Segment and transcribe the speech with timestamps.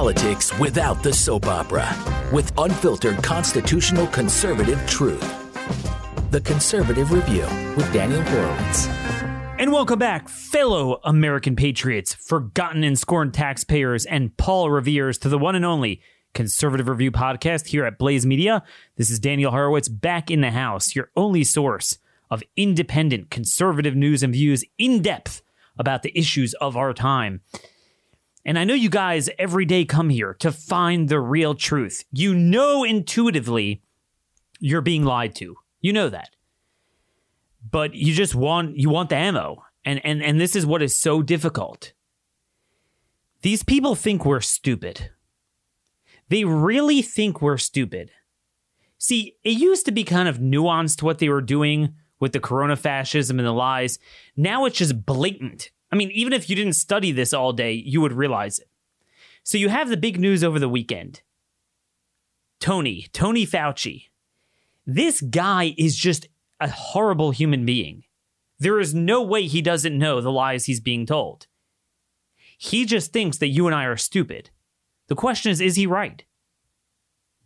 [0.00, 1.86] politics without the soap opera
[2.32, 5.20] with unfiltered constitutional conservative truth.
[6.30, 8.86] The Conservative Review with Daniel Horowitz.
[9.58, 15.36] And welcome back, fellow American patriots, forgotten and scorned taxpayers, and Paul Revere's to the
[15.36, 16.00] one and only
[16.32, 18.62] Conservative Review podcast here at Blaze Media.
[18.96, 21.98] This is Daniel Horowitz back in the house, your only source
[22.30, 25.42] of independent conservative news and views in depth
[25.78, 27.42] about the issues of our time.
[28.44, 32.04] And I know you guys every day come here to find the real truth.
[32.10, 33.82] You know intuitively
[34.58, 35.56] you're being lied to.
[35.80, 36.30] You know that.
[37.68, 39.64] But you just want you want the ammo.
[39.84, 41.92] And and and this is what is so difficult.
[43.42, 45.10] These people think we're stupid.
[46.28, 48.10] They really think we're stupid.
[48.98, 52.76] See, it used to be kind of nuanced what they were doing with the corona
[52.76, 53.98] fascism and the lies.
[54.36, 55.70] Now it's just blatant.
[55.92, 58.68] I mean, even if you didn't study this all day, you would realize it.
[59.42, 61.22] So you have the big news over the weekend.
[62.60, 64.04] Tony, Tony Fauci.
[64.86, 66.28] This guy is just
[66.60, 68.04] a horrible human being.
[68.58, 71.46] There is no way he doesn't know the lies he's being told.
[72.58, 74.50] He just thinks that you and I are stupid.
[75.08, 76.22] The question is is he right?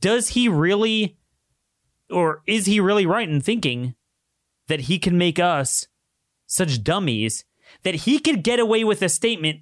[0.01, 1.17] Does he really,
[2.11, 3.95] or is he really right in thinking
[4.67, 5.87] that he can make us
[6.47, 7.45] such dummies
[7.85, 9.61] that he could get away with a statement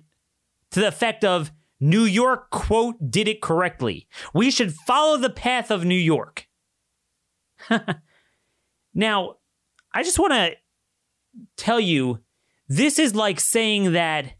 [0.71, 4.07] to the effect of New York, quote, did it correctly.
[4.33, 6.49] We should follow the path of New York.
[8.95, 9.37] now,
[9.93, 10.57] I just want to
[11.57, 12.21] tell you
[12.69, 14.35] this is like saying that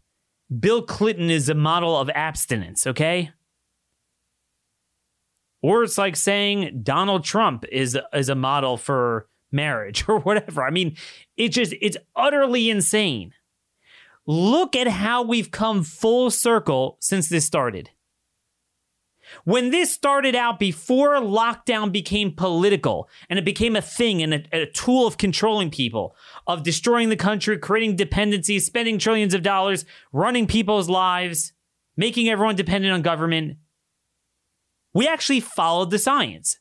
[0.57, 3.31] Bill Clinton is a model of abstinence, okay?
[5.61, 10.63] Or it's like saying Donald Trump is is a model for marriage or whatever.
[10.63, 10.95] I mean,
[11.37, 13.33] it just it's utterly insane.
[14.25, 17.89] Look at how we've come full circle since this started.
[19.45, 24.61] When this started out before lockdown became political and it became a thing and a,
[24.61, 26.15] a, tool of controlling people,
[26.45, 31.53] of destroying the country, creating dependencies, spending trillions of dollars, running people's lives,
[31.97, 33.57] making everyone dependent on government,
[34.93, 36.59] we actually followed the science.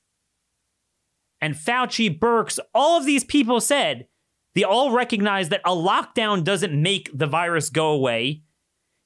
[1.41, 4.07] And Fauci, Birx, all of these people said
[4.55, 8.43] they all recognize that a lockdown doesn't make the virus go away.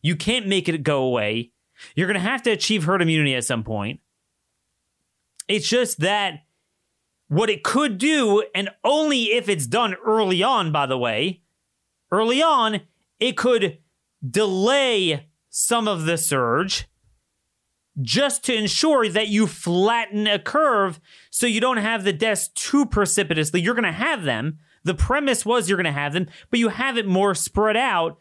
[0.03, 1.53] You can't make it go away.
[1.95, 4.01] You're going to have to achieve herd immunity at some point.
[5.49, 6.41] It's just that
[7.29, 11.43] what it could do, and only if it's done early on, by the way,
[12.11, 12.81] early on,
[13.19, 13.79] it could
[14.29, 16.87] delay some of the surge
[18.01, 22.87] just to ensure that you flatten a curve so you don't have the deaths too
[22.87, 23.61] precipitously.
[23.61, 26.69] You're going to have them, the premise was you're going to have them, but you
[26.69, 28.19] have it more spread out,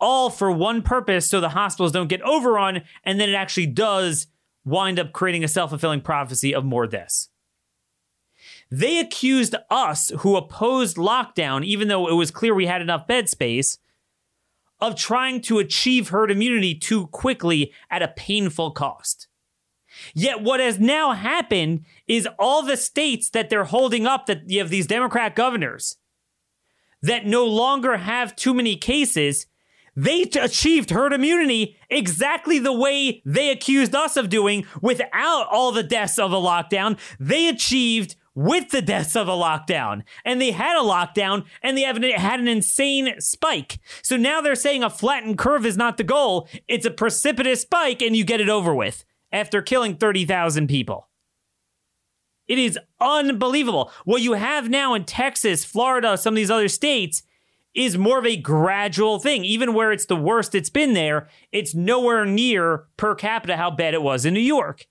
[0.00, 4.28] all for one purpose so the hospitals don't get overrun, and then it actually does
[4.64, 7.30] wind up creating a self fulfilling prophecy of more deaths.
[8.70, 13.28] They accused us, who opposed lockdown, even though it was clear we had enough bed
[13.28, 13.78] space,
[14.80, 19.26] of trying to achieve herd immunity too quickly at a painful cost.
[20.14, 24.58] Yet what has now happened is all the states that they're holding up that you
[24.60, 25.96] have these Democrat governors
[27.02, 29.46] that no longer have too many cases,
[29.94, 35.82] they achieved herd immunity exactly the way they accused us of doing without all the
[35.82, 36.98] deaths of a lockdown.
[37.18, 40.02] They achieved with the deaths of a lockdown.
[40.24, 43.78] And they had a lockdown and they have had an insane spike.
[44.02, 46.48] So now they're saying a flattened curve is not the goal.
[46.68, 51.08] It's a precipitous spike and you get it over with after killing 30,000 people.
[52.48, 53.90] It is unbelievable.
[54.04, 57.22] What you have now in Texas, Florida, some of these other states
[57.74, 59.44] is more of a gradual thing.
[59.44, 63.94] Even where it's the worst it's been there, it's nowhere near per capita how bad
[63.94, 64.86] it was in New York.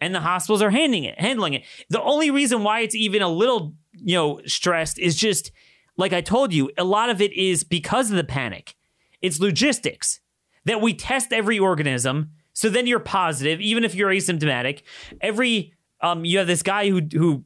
[0.00, 1.62] And the hospitals are handling it, handling it.
[1.88, 5.52] The only reason why it's even a little, you know, stressed is just
[5.96, 8.74] like I told you, a lot of it is because of the panic.
[9.20, 10.20] It's logistics
[10.64, 12.30] that we test every organism
[12.60, 14.82] so then you're positive, even if you're asymptomatic.
[15.22, 15.72] Every
[16.02, 17.42] um, you have this guy who who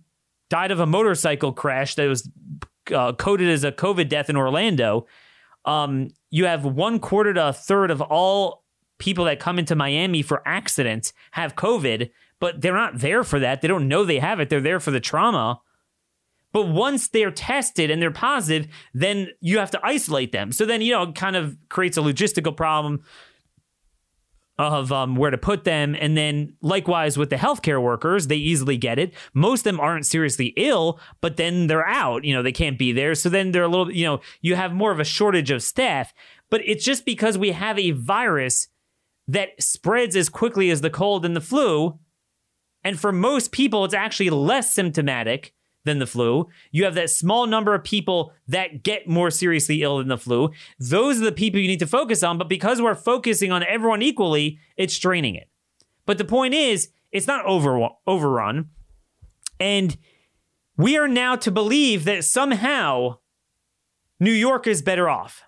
[0.50, 2.28] died of a motorcycle crash that was
[2.92, 5.06] uh, coded as a COVID death in Orlando.
[5.66, 8.64] Um, you have one quarter to a third of all
[8.98, 13.62] people that come into Miami for accidents have COVID, but they're not there for that.
[13.62, 14.50] They don't know they have it.
[14.50, 15.60] They're there for the trauma.
[16.52, 20.50] But once they're tested and they're positive, then you have to isolate them.
[20.50, 23.04] So then, you know, it kind of creates a logistical problem
[24.58, 25.96] of um, where to put them.
[25.98, 29.14] And then likewise with the healthcare workers, they easily get it.
[29.32, 32.24] Most of them aren't seriously ill, but then they're out.
[32.24, 33.14] You know, they can't be there.
[33.14, 36.14] So then they're a little, you know, you have more of a shortage of staff.
[36.50, 38.68] But it's just because we have a virus
[39.26, 41.98] that spreads as quickly as the cold and the flu.
[42.84, 45.53] And for most people, it's actually less symptomatic
[45.84, 46.48] than the flu.
[46.72, 50.50] You have that small number of people that get more seriously ill than the flu.
[50.78, 52.38] Those are the people you need to focus on.
[52.38, 55.48] But because we're focusing on everyone equally, it's straining it.
[56.06, 58.70] But the point is, it's not over, overrun.
[59.60, 59.96] And
[60.76, 63.18] we are now to believe that somehow
[64.18, 65.44] New York is better off.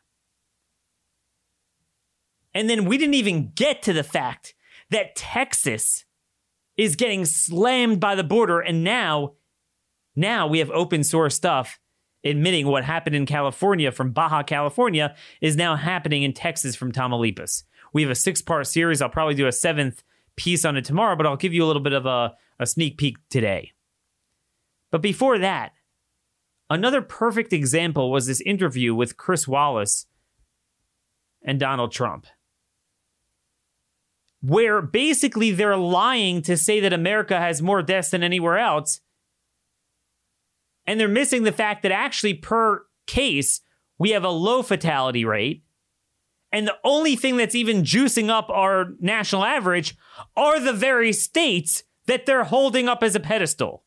[2.55, 4.55] And then we didn't even get to the fact
[4.91, 6.05] that Texas
[6.77, 9.35] is getting slammed by the border and now
[10.17, 11.79] now we have open source stuff
[12.25, 17.63] admitting what happened in California from Baja California is now happening in Texas from Tamaulipas.
[17.93, 19.01] We have a six-part series.
[19.01, 20.03] I'll probably do a seventh
[20.37, 22.99] piece on it tomorrow, but I'll give you a little bit of a, a sneak
[22.99, 23.73] peek today.
[24.91, 25.73] But before that,
[26.69, 30.07] another perfect example was this interview with Chris Wallace
[31.43, 32.27] and Donald Trump,
[34.43, 39.01] where basically they're lying to say that America has more deaths than anywhere else.
[40.87, 43.61] And they're missing the fact that actually, per case,
[43.99, 45.65] we have a low fatality rate.
[46.53, 49.97] And the only thing that's even juicing up our national average
[50.37, 53.85] are the very states that they're holding up as a pedestal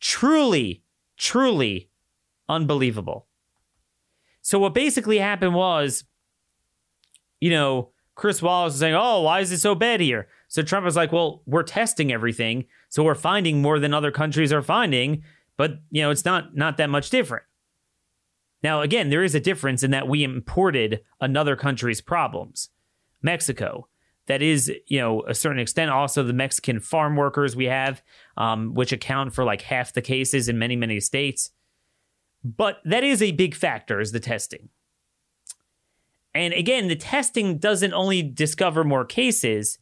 [0.00, 0.82] truly,
[1.16, 1.90] truly
[2.48, 3.26] unbelievable.
[4.42, 6.04] So what basically happened was,
[7.40, 10.84] you know, Chris Wallace was saying, "Oh, why is it so bad here?" So Trump
[10.84, 15.22] was like, "Well, we're testing everything, so we're finding more than other countries are finding,
[15.56, 17.44] but you know, it's not not that much different."
[18.62, 22.70] Now, again, there is a difference in that we imported another country's problems.
[23.22, 23.88] Mexico,
[24.26, 28.02] that is, you know, a certain extent also the Mexican farm workers we have,
[28.36, 31.50] um, which account for like half the cases in many, many states.
[32.44, 34.68] But that is a big factor, is the testing.
[36.34, 39.78] And again, the testing doesn't only discover more cases,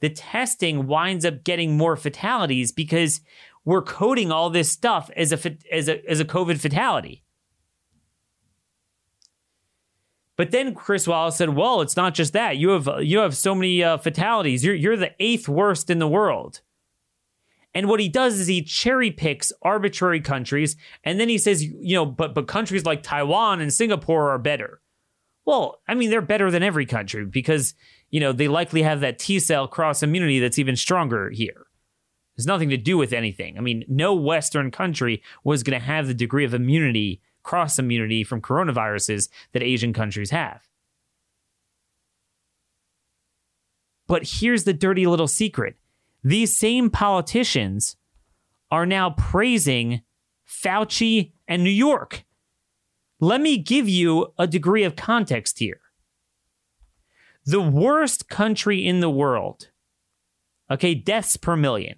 [0.00, 3.20] the testing winds up getting more fatalities because
[3.64, 7.22] we're coding all this stuff as a as a as a COVID fatality.
[10.36, 12.56] But then Chris Wallace said, "Well, it's not just that.
[12.56, 14.64] You have you have so many uh, fatalities.
[14.64, 16.60] You're you're the eighth worst in the world."
[17.74, 21.96] And what he does is he cherry picks arbitrary countries, and then he says, "You
[21.96, 24.80] know, but but countries like Taiwan and Singapore are better."
[25.48, 27.72] Well, I mean, they're better than every country because
[28.10, 31.68] you know they likely have that T cell cross immunity that's even stronger here.
[32.36, 33.56] There's nothing to do with anything.
[33.56, 38.24] I mean, no Western country was going to have the degree of immunity cross immunity
[38.24, 40.68] from coronaviruses that Asian countries have.
[44.06, 45.78] But here's the dirty little secret
[46.22, 47.96] these same politicians
[48.70, 50.02] are now praising
[50.46, 52.26] Fauci and New York.
[53.20, 55.80] Let me give you a degree of context here.
[57.44, 59.70] The worst country in the world,
[60.70, 61.96] okay, deaths per million.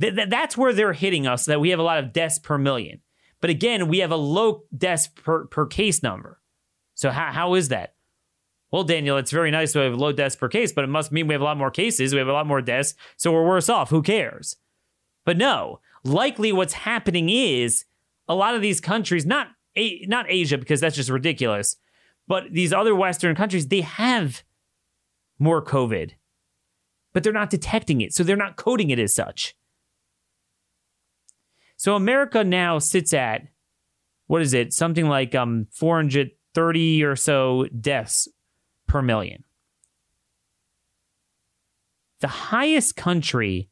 [0.00, 2.58] Th- th- that's where they're hitting us, that we have a lot of deaths per
[2.58, 3.00] million.
[3.40, 6.40] But again, we have a low deaths per, per case number.
[6.94, 7.94] So how, how is that?
[8.70, 11.26] Well, Daniel, it's very nice to have low deaths per case, but it must mean
[11.26, 13.68] we have a lot more cases, we have a lot more deaths, so we're worse
[13.68, 13.90] off.
[13.90, 14.56] Who cares?
[15.24, 17.84] But no, likely what's happening is
[18.28, 19.48] a lot of these countries, not
[20.06, 21.76] not Asia because that's just ridiculous,
[22.26, 24.42] but these other Western countries, they have
[25.38, 26.12] more COVID,
[27.12, 29.54] but they're not detecting it, so they're not coding it as such.
[31.76, 33.48] So America now sits at
[34.26, 34.72] what is it?
[34.72, 38.28] Something like um 430 or so deaths
[38.86, 39.44] per million.
[42.20, 43.69] The highest country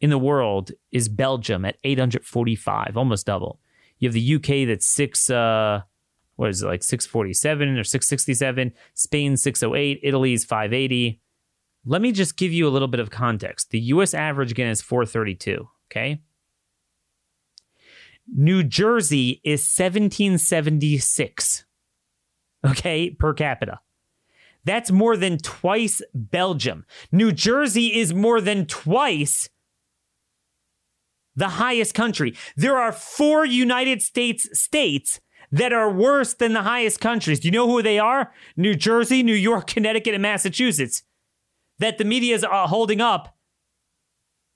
[0.00, 3.60] in the world is Belgium at 845, almost double.
[3.98, 5.82] You have the UK that's six, uh,
[6.36, 11.20] what is it, like 647 or 667, Spain 608, Italy's 580,
[11.88, 13.70] let me just give you a little bit of context.
[13.70, 16.20] The US average again is 432, okay?
[18.34, 21.64] New Jersey is 1776,
[22.66, 23.80] okay, per capita.
[24.64, 26.84] That's more than twice Belgium.
[27.12, 29.48] New Jersey is more than twice
[31.36, 32.34] the highest country.
[32.56, 35.20] There are four United States states
[35.52, 37.40] that are worse than the highest countries.
[37.40, 38.32] Do you know who they are?
[38.56, 41.02] New Jersey, New York, Connecticut, and Massachusetts
[41.78, 43.36] that the media is uh, holding up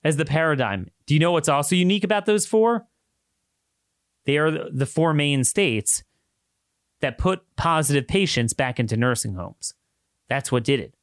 [0.03, 0.89] as the paradigm.
[1.05, 2.87] Do you know what's also unique about those four?
[4.25, 6.03] They are the four main states
[7.01, 9.73] that put positive patients back into nursing homes.
[10.29, 10.93] That's what did it.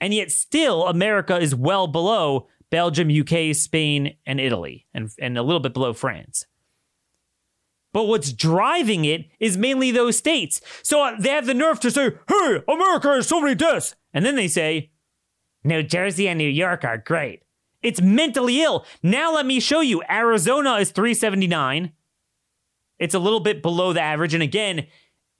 [0.00, 5.42] And yet, still, America is well below Belgium, UK, Spain, and Italy, and, and a
[5.42, 6.46] little bit below France.
[7.92, 10.60] But what's driving it is mainly those states.
[10.82, 13.94] So uh, they have the nerve to say, hey, America has so many deaths.
[14.12, 14.90] And then they say,
[15.64, 17.42] New Jersey and New York are great.
[17.82, 18.84] It's mentally ill.
[19.02, 20.02] Now let me show you.
[20.10, 21.92] Arizona is 379.
[22.98, 24.34] It's a little bit below the average.
[24.34, 24.88] And again,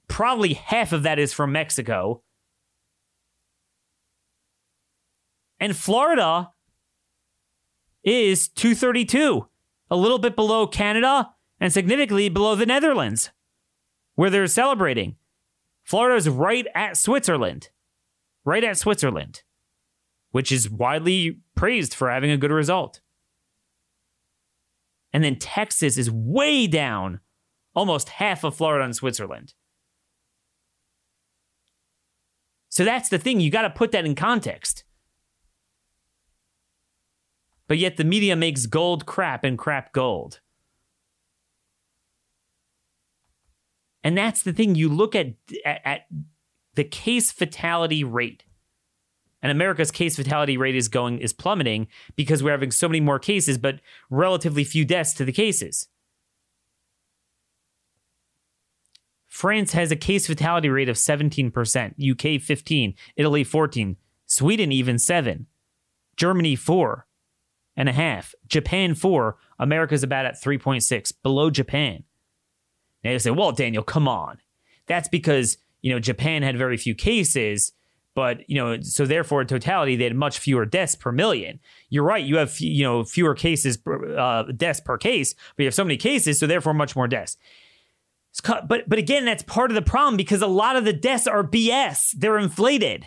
[0.07, 2.23] probably half of that is from Mexico.
[5.59, 6.51] And Florida
[8.07, 9.47] is 232,
[9.91, 13.31] a little bit below Canada and significantly below the Netherlands,
[14.15, 15.17] where they're celebrating.
[15.83, 17.69] Florida is right at Switzerland,
[18.45, 19.41] right at Switzerland,
[20.31, 23.01] which is widely praised for having a good result.
[25.11, 27.19] And then Texas is way down,
[27.75, 29.53] almost half of Florida and Switzerland.
[32.69, 33.39] So that's the thing.
[33.39, 34.83] You got to put that in context.
[37.67, 40.39] But yet the media makes gold crap and crap gold.
[44.03, 44.75] And that's the thing.
[44.75, 45.33] You look at,
[45.65, 46.01] at, at
[46.75, 48.45] the case fatality rate.
[49.41, 53.19] And America's case fatality rate is going is plummeting because we're having so many more
[53.19, 55.89] cases, but relatively few deaths to the cases.
[59.27, 65.45] France has a case fatality rate of 17%, UK 15, Italy 14, Sweden even 7,
[66.15, 67.06] Germany 4
[67.77, 72.03] and a half, Japan 4, America's about at 3.6, below Japan.
[73.03, 74.39] Now you say, "Well, Daniel, come on."
[74.87, 77.71] That's because, you know, Japan had very few cases,
[78.15, 81.59] but, you know, so therefore in totality they had much fewer deaths per million.
[81.89, 85.75] You're right, you have, you know, fewer cases uh, deaths per case, but you have
[85.75, 87.37] so many cases, so therefore much more deaths.
[88.43, 91.43] But but again, that's part of the problem because a lot of the deaths are
[91.43, 92.11] BS.
[92.17, 93.05] They're inflated.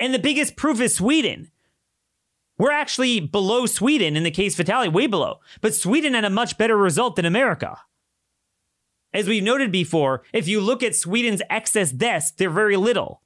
[0.00, 1.50] And the biggest proof is Sweden.
[2.56, 5.40] We're actually below Sweden in the case fatality, way below.
[5.60, 7.78] But Sweden had a much better result than America.
[9.12, 13.22] As we've noted before, if you look at Sweden's excess deaths, they're very little.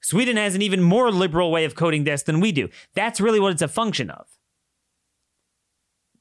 [0.00, 2.68] Sweden has an even more liberal way of coding deaths than we do.
[2.94, 4.26] That's really what it's a function of.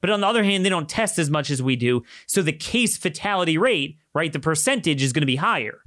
[0.01, 2.03] But on the other hand, they don't test as much as we do.
[2.27, 5.79] So the case fatality rate, right, the percentage is going to be higher.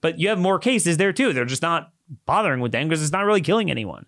[0.00, 1.32] But you have more cases there too.
[1.32, 1.92] They're just not
[2.26, 4.06] bothering with them because it's not really killing anyone.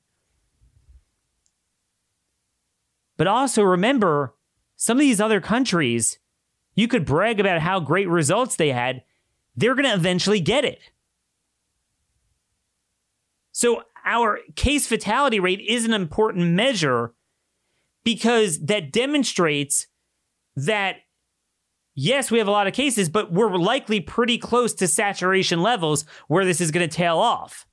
[3.16, 4.34] But also remember,
[4.76, 6.18] some of these other countries,
[6.74, 9.02] you could brag about how great results they had.
[9.56, 10.80] They're going to eventually get it.
[13.52, 17.14] So our case fatality rate is an important measure
[18.04, 19.86] because that demonstrates
[20.56, 20.96] that
[21.96, 26.04] yes, we have a lot of cases, but we're likely pretty close to saturation levels
[26.28, 27.66] where this is going to tail off.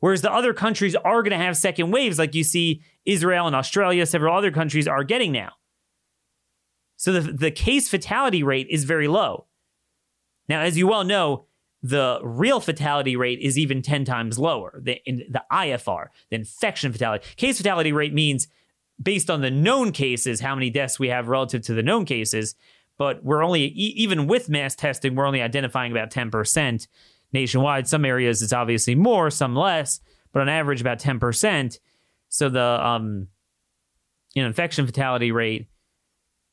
[0.00, 3.56] Whereas the other countries are going to have second waves, like you see Israel and
[3.56, 5.52] Australia, several other countries are getting now.
[6.96, 9.46] So the, the case fatality rate is very low.
[10.48, 11.46] Now, as you well know,
[11.82, 17.26] the real fatality rate is even 10 times lower, the, the IFR, the infection fatality.
[17.36, 18.48] Case fatality rate means
[19.00, 22.54] based on the known cases, how many deaths we have relative to the known cases.
[22.98, 26.88] But we're only, even with mass testing, we're only identifying about 10%
[27.32, 27.86] nationwide.
[27.86, 30.00] Some areas it's obviously more, some less,
[30.32, 31.78] but on average about 10%.
[32.36, 33.28] So the um,
[34.34, 35.68] you know, infection fatality rate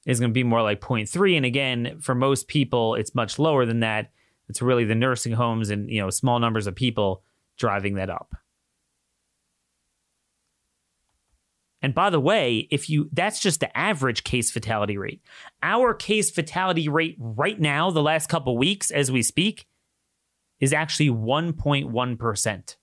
[0.05, 1.35] is going to be more like 0.3.
[1.35, 4.11] And again, for most people, it's much lower than that.
[4.47, 7.21] It's really the nursing homes and you know small numbers of people
[7.57, 8.33] driving that up.
[11.81, 15.21] And by the way, if you that's just the average case fatality rate.
[15.61, 19.67] Our case fatality rate right now, the last couple weeks as we speak,
[20.61, 22.75] is actually 1.1%.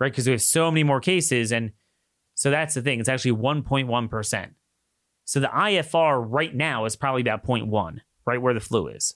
[0.00, 0.12] Right?
[0.12, 1.52] Because we have so many more cases.
[1.52, 1.70] And
[2.38, 3.00] so that's the thing.
[3.00, 4.50] It's actually 1.1%.
[5.24, 9.14] So the IFR right now is probably about 0.1, right where the flu is.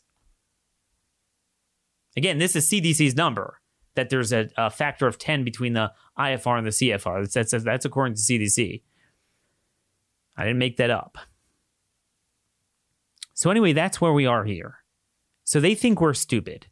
[2.17, 3.61] Again, this is CDC's number
[3.95, 7.33] that there's a, a factor of 10 between the IFR and the CFR.
[7.33, 8.83] That's, that's, that's according to CDC.
[10.37, 11.17] I didn't make that up.
[13.35, 14.79] So, anyway, that's where we are here.
[15.45, 16.67] So, they think we're stupid.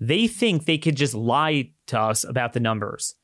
[0.00, 3.16] They think they could just lie to us about the numbers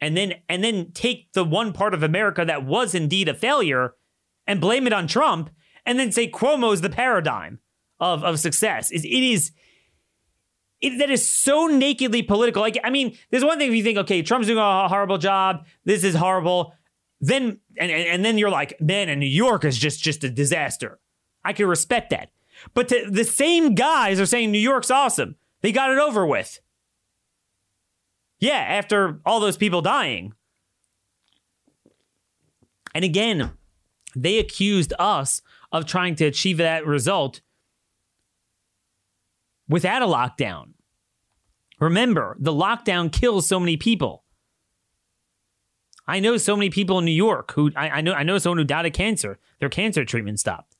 [0.00, 3.94] and then and then take the one part of America that was indeed a failure
[4.46, 5.50] and blame it on Trump
[5.84, 7.60] and then say Cuomo's the paradigm
[8.00, 8.90] of, of success.
[8.90, 9.52] It, it is
[10.80, 12.60] it, that is so nakedly political.
[12.60, 15.64] Like, I mean, there's one thing if you think, okay, Trump's doing a horrible job,
[15.84, 16.74] this is horrible
[17.20, 20.98] then and, and then you're like, man, and New York is just just a disaster.
[21.44, 22.30] I can respect that.
[22.74, 25.36] But to, the same guys are saying New York's awesome.
[25.60, 26.60] They got it over with.
[28.46, 30.32] Yeah, after all those people dying.
[32.94, 33.50] And again,
[34.14, 37.40] they accused us of trying to achieve that result
[39.68, 40.74] without a lockdown.
[41.80, 44.22] Remember, the lockdown kills so many people.
[46.06, 48.58] I know so many people in New York who I, I know I know someone
[48.58, 49.40] who died of cancer.
[49.58, 50.76] Their cancer treatment stopped.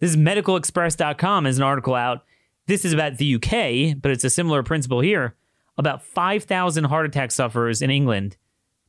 [0.00, 2.22] This is medicalexpress.com is an article out.
[2.66, 5.36] This is about the UK, but it's a similar principle here.
[5.76, 8.36] About 5,000 heart attack sufferers in England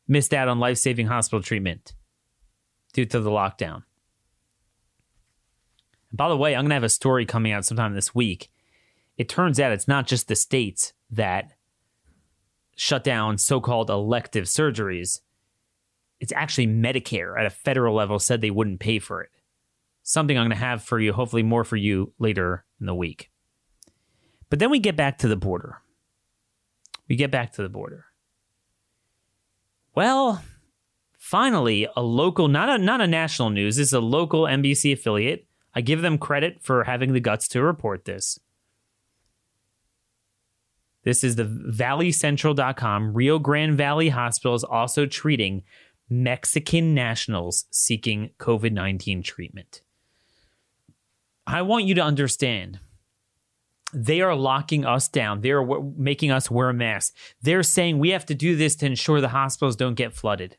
[0.08, 1.94] missed out on life saving hospital treatment
[2.94, 3.84] due to the lockdown.
[6.10, 8.50] And by the way, I'm going to have a story coming out sometime this week.
[9.18, 11.54] It turns out it's not just the states that
[12.76, 15.22] shut down so called elective surgeries.
[16.20, 19.32] It's actually Medicare at a federal level said they wouldn't pay for it.
[20.04, 23.32] Something I'm going to have for you, hopefully more for you later in the week.
[24.50, 25.82] But then we get back to the border.
[27.08, 28.06] We get back to the border.
[29.94, 30.44] Well,
[31.18, 35.48] finally, a local, not a not a national news, this is a local NBC affiliate.
[35.74, 38.40] I give them credit for having the guts to report this.
[41.04, 43.14] This is the valleycentral.com.
[43.14, 45.64] Rio Grande Valley Hospital is also treating
[46.10, 49.82] Mexican nationals seeking COVID 19 treatment.
[51.48, 52.80] I want you to understand
[53.96, 55.42] they are locking us down.
[55.42, 57.16] They are w- making us wear masks.
[57.42, 60.58] They're saying we have to do this to ensure the hospitals don't get flooded.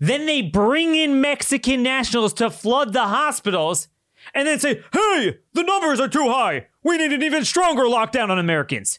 [0.00, 3.88] Then they bring in Mexican nationals to flood the hospitals
[4.34, 6.66] and then say, hey, the numbers are too high.
[6.82, 8.98] We need an even stronger lockdown on Americans.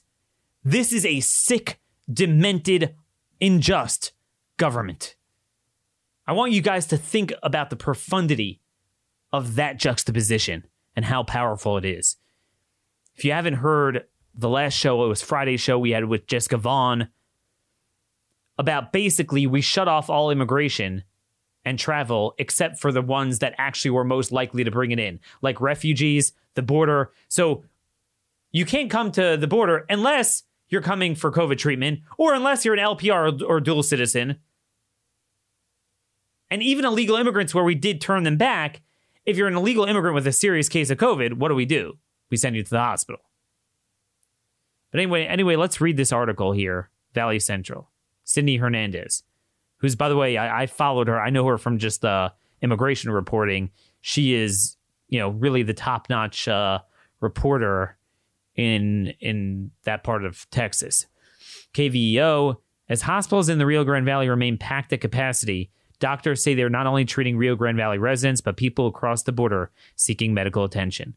[0.63, 1.79] This is a sick,
[2.11, 2.95] demented,
[3.41, 4.11] unjust
[4.57, 5.15] government.
[6.27, 8.61] I want you guys to think about the profundity
[9.31, 12.17] of that juxtaposition and how powerful it is.
[13.19, 16.55] If you haven't heard the last show, it was Friday's show we had with Jessica
[16.55, 17.09] Vaughn
[18.57, 21.03] about basically we shut off all immigration
[21.65, 25.19] and travel except for the ones that actually were most likely to bring it in,
[25.41, 27.11] like refugees, the border.
[27.27, 27.65] So
[28.53, 32.75] you can't come to the border unless you're coming for COVID treatment or unless you're
[32.75, 34.37] an LPR or, dual citizen.
[36.49, 38.81] And even illegal immigrants, where we did turn them back,
[39.25, 41.97] if you're an illegal immigrant with a serious case of COVID, what do we do?
[42.29, 43.21] We send you to the hospital.
[44.91, 46.89] But anyway, anyway, let's read this article here.
[47.13, 47.89] Valley Central.
[48.23, 49.23] Sydney Hernandez,
[49.77, 51.19] who's by the way, I, I followed her.
[51.19, 52.29] I know her from just uh,
[52.61, 53.71] immigration reporting.
[54.01, 56.79] She is, you know, really the top notch uh,
[57.21, 57.97] reporter
[58.55, 61.07] in in that part of Texas.
[61.73, 66.69] KVEO, as hospitals in the Rio Grande Valley remain packed at capacity, doctors say they're
[66.69, 71.15] not only treating Rio Grande Valley residents, but people across the border seeking medical attention.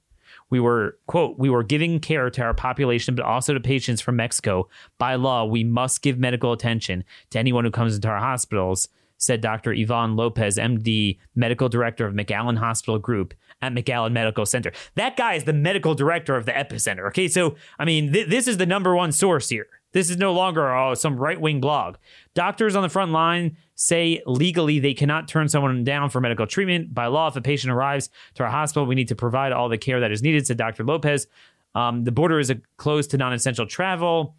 [0.52, 4.16] We were, quote, we were giving care to our population, but also to patients from
[4.16, 4.68] Mexico.
[4.98, 8.86] By law, we must give medical attention to anyone who comes into our hospitals,
[9.16, 9.72] said Dr.
[9.72, 14.72] Yvonne Lopez, MD, medical director of McAllen Hospital Group at McAllen Medical Center.
[14.94, 17.06] That guy is the medical director of the epicenter.
[17.08, 19.68] Okay, so, I mean, th- this is the number one source here.
[19.92, 21.96] This is no longer uh, some right wing blog.
[22.34, 26.94] Doctors on the front line say legally they cannot turn someone down for medical treatment.
[26.94, 29.78] By law, if a patient arrives to our hospital, we need to provide all the
[29.78, 30.84] care that is needed, said Dr.
[30.84, 31.26] Lopez.
[31.74, 34.36] Um, the border is closed to non essential travel.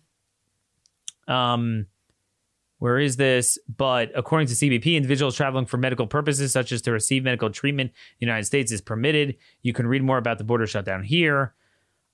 [1.27, 1.87] Um,
[2.79, 3.57] where is this?
[3.77, 7.91] But according to CBP, individuals traveling for medical purposes, such as to receive medical treatment
[7.91, 9.37] in the United States, is permitted.
[9.61, 11.53] You can read more about the border shutdown here.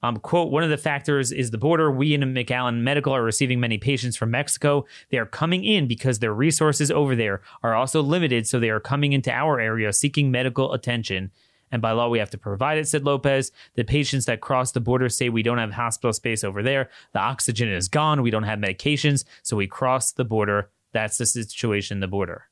[0.02, 1.92] Um, quote, one of the factors is the border.
[1.92, 4.86] We in McAllen Medical are receiving many patients from Mexico.
[5.10, 8.48] They are coming in because their resources over there are also limited.
[8.48, 11.32] So they are coming into our area seeking medical attention.
[11.72, 13.52] And by law, we have to provide it, said Lopez.
[13.76, 16.90] The patients that cross the border say we don't have hospital space over there.
[17.14, 18.22] The oxygen is gone.
[18.22, 19.26] We don't have medications.
[19.44, 20.72] So we cross the border.
[20.94, 22.46] That's the situation the border.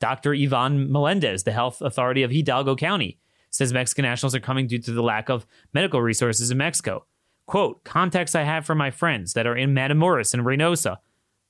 [0.00, 0.32] Dr.
[0.32, 3.18] Ivan Melendez, the health authority of Hidalgo County,
[3.50, 7.04] says Mexican nationals are coming due to the lack of medical resources in Mexico.
[7.46, 10.98] Quote, contacts I have from my friends that are in Matamoros and Reynosa,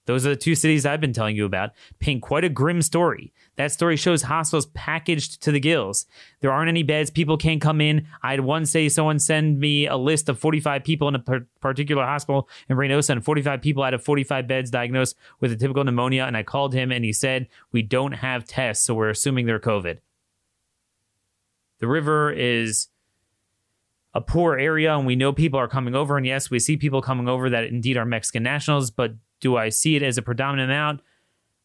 [0.09, 3.31] those are the two cities I've been telling you about, paint quite a grim story.
[3.57, 6.07] That story shows hospitals packaged to the gills.
[6.41, 8.07] There aren't any beds, people can't come in.
[8.23, 12.07] I had one say someone send me a list of 45 people in a particular
[12.07, 16.25] hospital in Reynosa, and 45 people out of 45 beds diagnosed with a typical pneumonia.
[16.25, 19.61] And I called him and he said, We don't have tests, so we're assuming they're
[19.61, 19.99] COVID.
[21.81, 22.89] The river is
[24.15, 26.17] a poor area and we know people are coming over.
[26.17, 29.69] And yes, we see people coming over that indeed are Mexican nationals, but do I
[29.69, 31.01] see it as a predominant amount?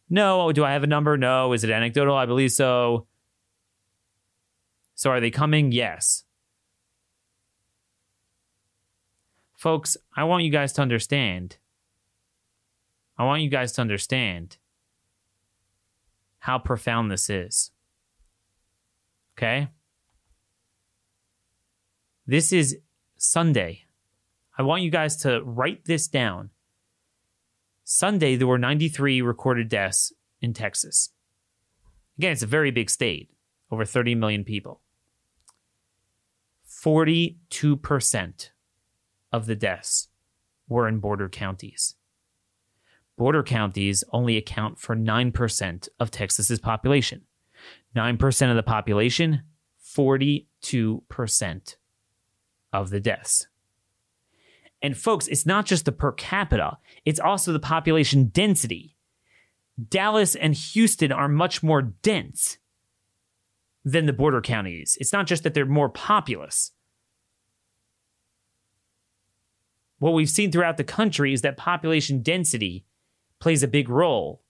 [0.10, 0.52] No.
[0.52, 1.17] Do I have a number?
[1.17, 1.54] No.
[1.54, 2.15] Is it anecdotal?
[2.15, 3.08] I believe so.
[4.95, 5.71] So are they coming?
[5.71, 6.23] Yes.
[9.56, 11.58] Folks, I want you guys to understand.
[13.17, 14.58] I want you guys to understand
[16.39, 17.71] how profound this is.
[19.38, 19.69] Okay?
[22.26, 22.78] This is
[23.18, 23.84] Sunday.
[24.58, 26.52] I want you guys to write this down.
[27.84, 31.10] Sunday, there were 93 recorded deaths in Texas.
[32.18, 33.30] Again, it's a very big state,
[33.70, 34.80] over 30 million people.
[36.66, 38.50] 42%
[39.34, 40.08] of the deaths
[40.70, 41.96] were in border counties.
[43.18, 47.24] Border counties only account for 9% of Texas's population.
[47.94, 49.44] 9% of the population,
[49.86, 51.76] 42%
[52.74, 53.48] of the deaths.
[54.82, 58.98] And folks, it's not just the per capita, it's also the population density.
[59.90, 62.58] Dallas and Houston are much more dense
[63.86, 64.98] than the border counties.
[65.00, 66.72] It's not just that they're more populous.
[70.00, 72.86] What we've seen throughout the country is that population density
[73.40, 74.42] plays a big role.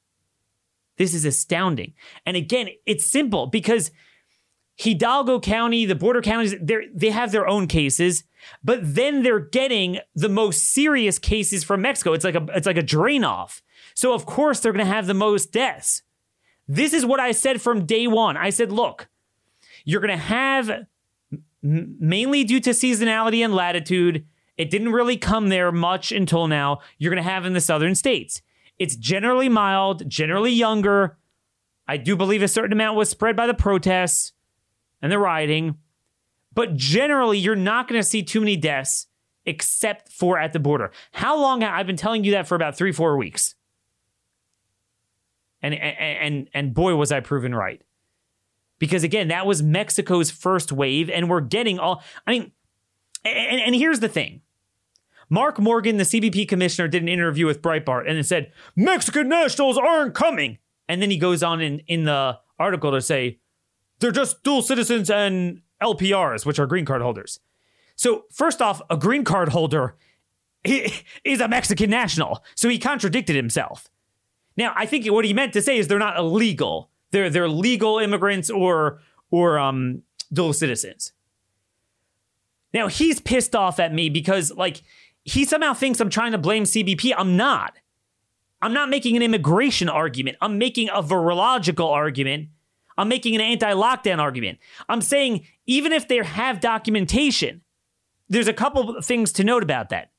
[0.98, 1.94] This is astounding.
[2.26, 3.92] And again, it's simple because
[4.76, 8.24] Hidalgo County, the border counties, they have their own cases,
[8.64, 12.14] but then they're getting the most serious cases from Mexico.
[12.14, 13.62] It's like a it's like a drain off.
[13.94, 16.02] So of course they're going to have the most deaths.
[16.68, 18.38] This is what I said from day 1.
[18.38, 19.10] I said, look,
[19.86, 20.88] you're going to have
[21.62, 24.26] mainly due to seasonality and latitude,
[24.58, 26.80] it didn't really come there much until now.
[26.98, 28.42] You're going to have in the southern states.
[28.80, 31.18] It's generally mild, generally younger.
[31.88, 34.34] I do believe a certain amount was spread by the protests
[35.04, 35.78] and the rioting,
[36.56, 39.08] but generally, you're not going to see too many deaths
[39.46, 40.92] except for at the border.
[41.12, 41.64] How long?
[41.64, 43.54] I've been telling you that for about three, four weeks.
[45.62, 47.82] And, and, and, boy, was I proven right.
[48.80, 52.04] Because again, that was Mexico's first wave, and we're getting all.
[52.26, 52.52] I mean,
[53.24, 54.42] and, and here's the thing
[55.30, 59.78] Mark Morgan, the CBP commissioner, did an interview with Breitbart and it said, Mexican nationals
[59.78, 60.58] aren't coming.
[60.88, 63.40] And then he goes on in, in the article to say,
[64.04, 67.40] they're just dual citizens and LPRs, which are green card holders.
[67.96, 69.96] So, first off, a green card holder
[70.66, 72.44] is a Mexican national.
[72.54, 73.88] So he contradicted himself.
[74.58, 76.90] Now, I think what he meant to say is they're not illegal.
[77.12, 79.00] They're they're legal immigrants or
[79.32, 81.14] or um dual citizens.
[82.74, 84.82] Now he's pissed off at me because like
[85.24, 87.14] he somehow thinks I'm trying to blame CBP.
[87.18, 87.78] I'm not.
[88.62, 90.38] I'm not making an immigration argument.
[90.42, 92.50] I'm making a virological argument
[92.98, 94.60] I'm making an anti lockdown argument.
[94.90, 97.62] I'm saying even if they have documentation,
[98.30, 100.12] there's a couple things to note about that.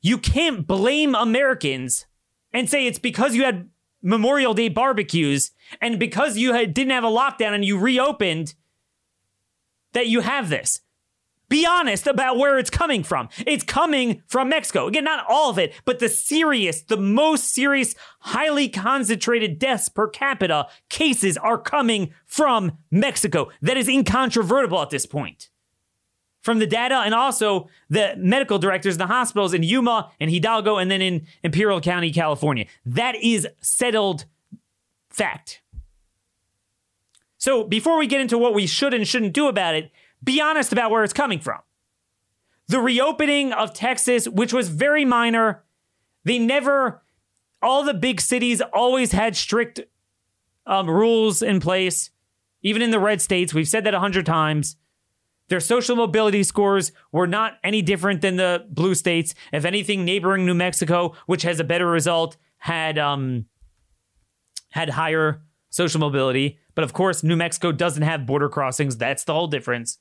[0.00, 2.06] You can't blame Americans
[2.52, 3.68] and say it's because you had
[4.02, 8.54] Memorial Day barbecues and because you had, didn't have a lockdown and you reopened
[9.92, 10.80] that you have this
[11.48, 13.28] be honest about where it's coming from.
[13.46, 14.86] It's coming from Mexico.
[14.86, 20.08] Again, not all of it, but the serious, the most serious, highly concentrated deaths per
[20.08, 23.50] capita cases are coming from Mexico.
[23.60, 25.50] That is incontrovertible at this point.
[26.40, 30.76] From the data and also the medical directors in the hospitals in Yuma and Hidalgo
[30.76, 32.66] and then in Imperial County, California.
[32.84, 34.26] That is settled
[35.08, 35.62] fact.
[37.38, 39.90] So before we get into what we should and shouldn't do about it,
[40.24, 41.60] be honest about where it's coming from.
[42.68, 45.64] The reopening of Texas, which was very minor,
[46.24, 47.02] they never,
[47.60, 49.80] all the big cities always had strict
[50.66, 52.10] um, rules in place,
[52.62, 53.52] even in the red states.
[53.52, 54.76] We've said that a hundred times.
[55.48, 59.34] Their social mobility scores were not any different than the blue states.
[59.52, 63.44] If anything, neighboring New Mexico, which has a better result, had um,
[64.70, 66.58] had higher social mobility.
[66.74, 68.96] But of course, New Mexico doesn't have border crossings.
[68.96, 69.98] That's the whole difference.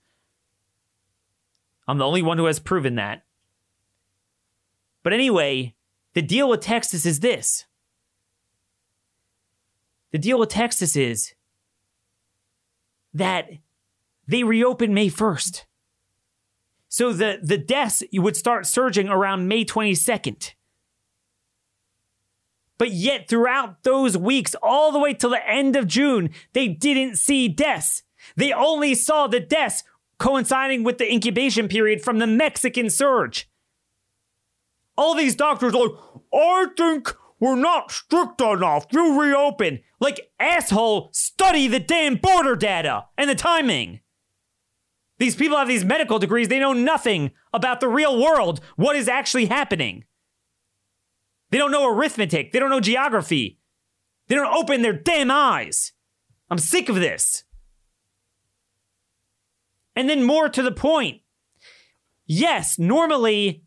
[1.88, 3.24] I'm the only one who has proven that.
[5.04, 5.76] But anyway,
[6.14, 7.66] the deal with Texas is this.
[10.12, 11.34] The deal with Texas is
[13.14, 13.50] that
[14.28, 15.64] they reopen May 1st.
[16.88, 20.54] So the, the deaths would start surging around May 22nd.
[22.78, 27.18] But yet, throughout those weeks, all the way till the end of June, they didn't
[27.18, 28.04] see deaths.
[28.36, 29.84] They only saw the deaths
[30.18, 33.50] coinciding with the incubation period from the Mexican surge.
[34.98, 35.92] All these doctors are like,
[36.34, 38.86] I think we're not strict enough.
[38.92, 39.82] You reopen.
[40.00, 44.02] Like, asshole, study the damn border data and the timing.
[45.20, 46.48] These people have these medical degrees.
[46.48, 50.06] They know nothing about the real world, what is actually happening.
[51.50, 52.52] They don't know arithmetic.
[52.52, 53.60] They don't know geography.
[54.28, 55.92] They don't open their damn eyes.
[56.50, 57.44] I'm sick of this.
[59.96, 61.22] And then more to the point.
[62.26, 63.64] Yes, normally,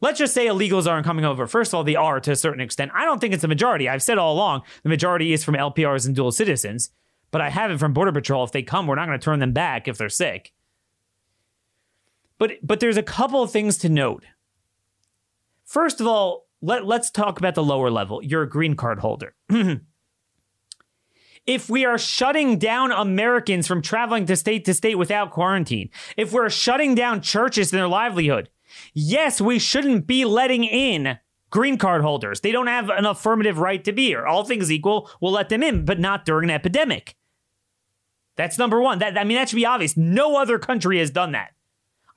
[0.00, 1.46] let's just say illegals aren't coming over.
[1.46, 2.90] First of all, they are to a certain extent.
[2.94, 3.88] I don't think it's a majority.
[3.88, 6.90] I've said all along the majority is from LPRs and dual citizens,
[7.30, 8.44] but I have it from Border Patrol.
[8.44, 10.52] If they come, we're not going to turn them back if they're sick.
[12.38, 14.24] But but there's a couple of things to note.
[15.64, 18.22] First of all, let, let's talk about the lower level.
[18.22, 19.34] You're a green card holder.
[21.46, 26.32] if we are shutting down Americans from traveling to state to state without quarantine, if
[26.32, 28.48] we're shutting down churches and their livelihood,
[28.92, 31.18] yes, we shouldn't be letting in
[31.50, 32.40] green card holders.
[32.40, 34.26] They don't have an affirmative right to be here.
[34.26, 37.14] All things equal, we'll let them in, but not during an epidemic.
[38.36, 38.98] That's number one.
[38.98, 39.96] That I mean, that should be obvious.
[39.96, 41.50] No other country has done that.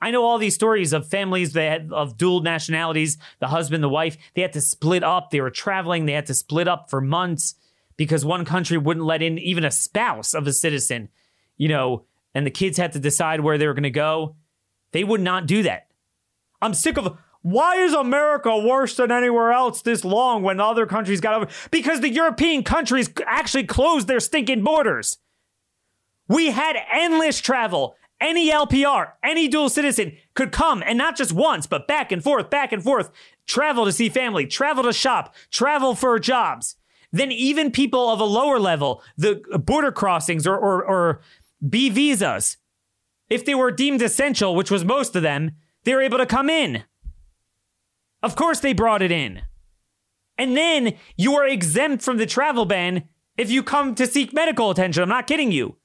[0.00, 4.16] I know all these stories of families that of dual nationalities, the husband, the wife,
[4.34, 5.30] they had to split up.
[5.30, 6.06] They were traveling.
[6.06, 7.54] They had to split up for months
[7.98, 11.10] because one country wouldn't let in even a spouse of a citizen,
[11.58, 14.36] you know, and the kids had to decide where they were going to go.
[14.92, 15.88] They would not do that.
[16.62, 21.20] I'm sick of why is America worse than anywhere else this long when other countries
[21.20, 21.48] got over?
[21.70, 25.18] Because the European countries actually closed their stinking borders.
[26.28, 31.66] We had endless travel, any LPR, any dual citizen could come and not just once,
[31.66, 33.10] but back and forth, back and forth,
[33.46, 36.76] travel to see family, travel to shop, travel for jobs.
[37.10, 41.20] Then even people of a lower level, the border crossings or, or, or
[41.66, 42.58] B visas,
[43.30, 45.52] if they were deemed essential, which was most of them,
[45.84, 46.84] they were able to come in.
[48.22, 49.42] Of course, they brought it in.
[50.36, 53.04] And then you are exempt from the travel ban
[53.36, 55.02] if you come to seek medical attention.
[55.02, 55.76] I'm not kidding you.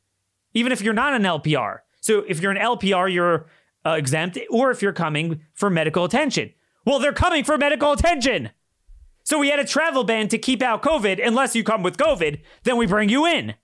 [0.54, 1.80] Even if you're not an LPR.
[2.02, 3.48] So if you're an LPR, you're
[3.86, 6.54] uh, exempt, or if you're coming for medical attention.
[6.86, 8.52] Well, they're coming for medical attention.
[9.24, 11.26] So we had a travel ban to keep out COVID.
[11.26, 13.56] Unless you come with COVID, then we bring you in.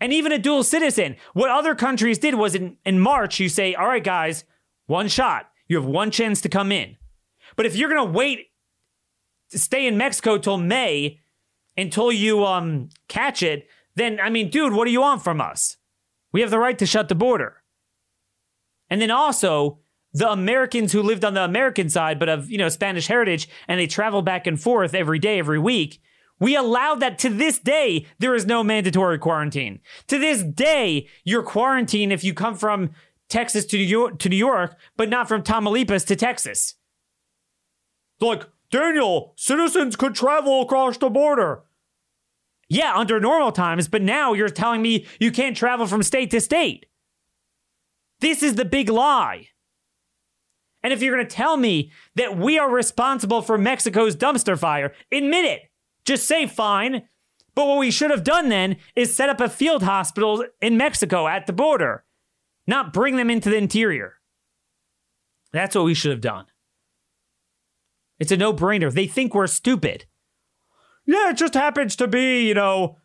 [0.00, 3.74] And even a dual citizen, what other countries did was in, in March, you say,
[3.74, 4.44] all right, guys,
[4.86, 5.50] one shot.
[5.66, 6.96] You have one chance to come in.
[7.56, 8.48] But if you're going to wait
[9.50, 11.20] to stay in Mexico till May
[11.76, 15.76] until you um, catch it, then, I mean, dude, what do you want from us?
[16.32, 17.62] We have the right to shut the border.
[18.90, 19.78] And then also,
[20.14, 23.78] the Americans who lived on the American side, but of, you know, Spanish heritage, and
[23.78, 26.00] they travel back and forth every day, every week,
[26.40, 29.80] we allowed that to this day, there is no mandatory quarantine.
[30.06, 32.90] To this day, you're quarantined if you come from
[33.28, 36.74] Texas to New York, to New York but not from Tamaulipas to Texas.
[38.20, 41.62] Like, Daniel, citizens could travel across the border.
[42.68, 46.40] Yeah, under normal times, but now you're telling me you can't travel from state to
[46.40, 46.86] state.
[48.20, 49.48] This is the big lie.
[50.84, 54.92] And if you're going to tell me that we are responsible for Mexico's dumpster fire,
[55.10, 55.62] admit it.
[56.04, 57.08] Just say fine.
[57.56, 61.26] But what we should have done then is set up a field hospital in Mexico
[61.26, 62.04] at the border,
[62.68, 64.14] not bring them into the interior.
[65.52, 66.46] That's what we should have done.
[68.20, 68.92] It's a no brainer.
[68.92, 70.06] They think we're stupid
[71.06, 72.98] yeah, it just happens to be, you know,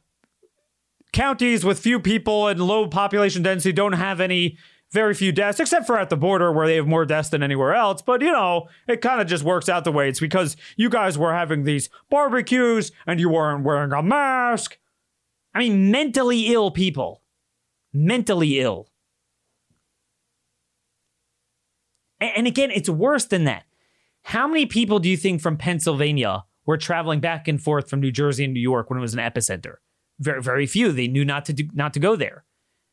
[1.11, 4.57] counties with few people and low population density don't have any
[4.91, 7.73] very few deaths, except for at the border where they have more deaths than anywhere
[7.73, 8.01] else.
[8.01, 11.17] But you know, it kind of just works out the way it's because you guys
[11.17, 14.77] were having these barbecues and you weren't wearing a mask.
[15.53, 17.21] I mean, mentally ill people.
[17.93, 18.89] Mentally ill.
[22.19, 23.63] And again, it's worse than that.
[24.23, 28.11] How many people do you think from Pennsylvania were traveling back and forth from New
[28.11, 29.77] Jersey and New York when it was an epicenter.
[30.19, 30.91] Very, very few.
[30.91, 32.43] They knew not to do, not to go there,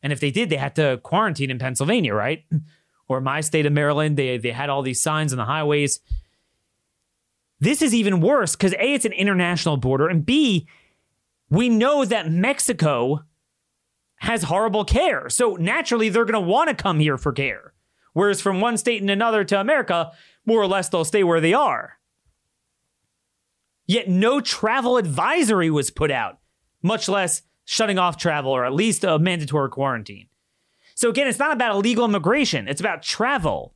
[0.07, 2.45] and if they did, they had to quarantine in Pennsylvania, right?
[3.09, 4.17] Or my state of Maryland.
[4.17, 6.01] They they had all these signs on the highways.
[7.61, 10.67] This is even worse because a it's an international border, and b
[11.49, 13.25] we know that Mexico
[14.17, 17.75] has horrible care, so naturally they're going to want to come here for care.
[18.13, 20.11] Whereas from one state and another to America,
[20.45, 21.99] more or less they'll stay where they are.
[23.87, 26.41] Yet no travel advisory was put out,
[26.83, 30.29] much less shutting off travel or at least a mandatory quarantine.
[30.95, 33.75] So again, it's not about illegal immigration, it's about travel.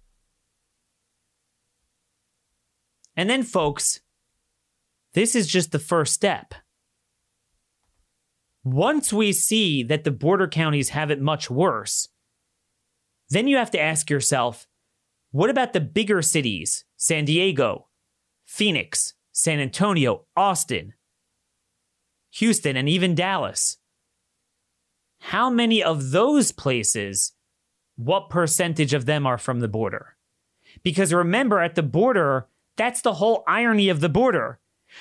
[3.14, 4.00] And then, folks,
[5.12, 6.54] this is just the first step.
[8.62, 12.08] Once we see that the border counties have it much worse,
[13.28, 14.66] then you have to ask yourself
[15.32, 17.88] what about the bigger cities, San Diego,
[18.46, 20.94] Phoenix, San Antonio, Austin,
[22.32, 23.76] Houston, and even Dallas.
[25.20, 27.32] How many of those places,
[27.96, 30.16] what percentage of them are from the border?
[30.82, 34.58] Because remember, at the border, that's the whole irony of the border.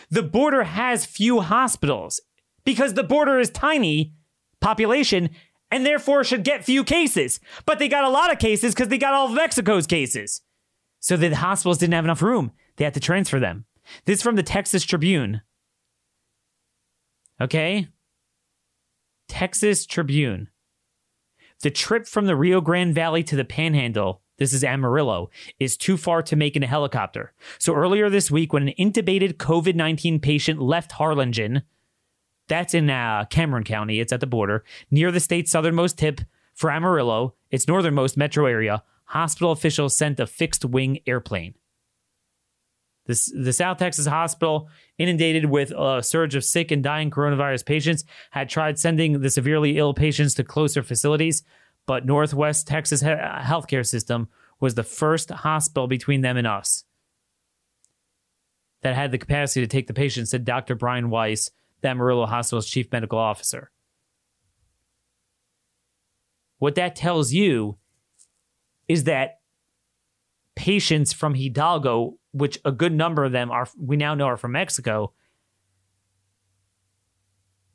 [0.10, 2.19] The border has few hospitals
[2.63, 4.13] because the border is tiny
[4.60, 5.29] population
[5.71, 7.39] and therefore should get few cases.
[7.65, 10.41] But they got a lot of cases because they got all of Mexico's cases.
[10.99, 12.51] So the hospitals didn't have enough room.
[12.75, 13.65] They had to transfer them.
[14.05, 15.41] This is from the Texas Tribune.
[17.39, 17.88] Okay?
[19.30, 20.50] Texas Tribune.
[21.62, 25.96] The trip from the Rio Grande Valley to the Panhandle, this is Amarillo, is too
[25.96, 27.34] far to make in a helicopter.
[27.60, 31.62] So earlier this week, when an intubated COVID 19 patient left Harlingen,
[32.48, 36.22] that's in uh, Cameron County, it's at the border, near the state's southernmost tip
[36.54, 41.54] for Amarillo, its northernmost metro area, hospital officials sent a fixed wing airplane.
[43.10, 44.69] This, the South Texas hospital,
[45.00, 49.80] inundated with a surge of sick and dying coronavirus patients, had tried sending the severely
[49.80, 51.41] ill patients to closer facilities,
[51.88, 54.28] but Northwest Texas healthcare system
[54.60, 56.86] was the first hospital between them and us
[58.84, 60.76] that had the capacity to take the patients, said Dr.
[60.76, 61.50] Brian Weiss,
[61.82, 63.72] the Amarillo Hospital's chief medical officer.
[66.60, 67.80] What that tells you
[68.88, 69.39] is that
[70.56, 74.52] patients from Hidalgo, which a good number of them are, we now know are from
[74.54, 75.13] Mexico,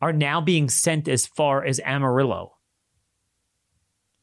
[0.00, 2.56] are now being sent as far as Amarillo.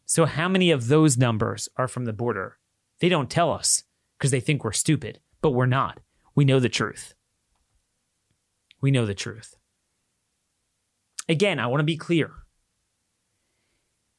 [0.05, 2.57] So, how many of those numbers are from the border?
[2.99, 3.83] They don't tell us
[4.17, 5.99] because they think we're stupid, but we're not.
[6.35, 7.13] We know the truth.
[8.81, 9.55] We know the truth.
[11.29, 12.31] Again, I want to be clear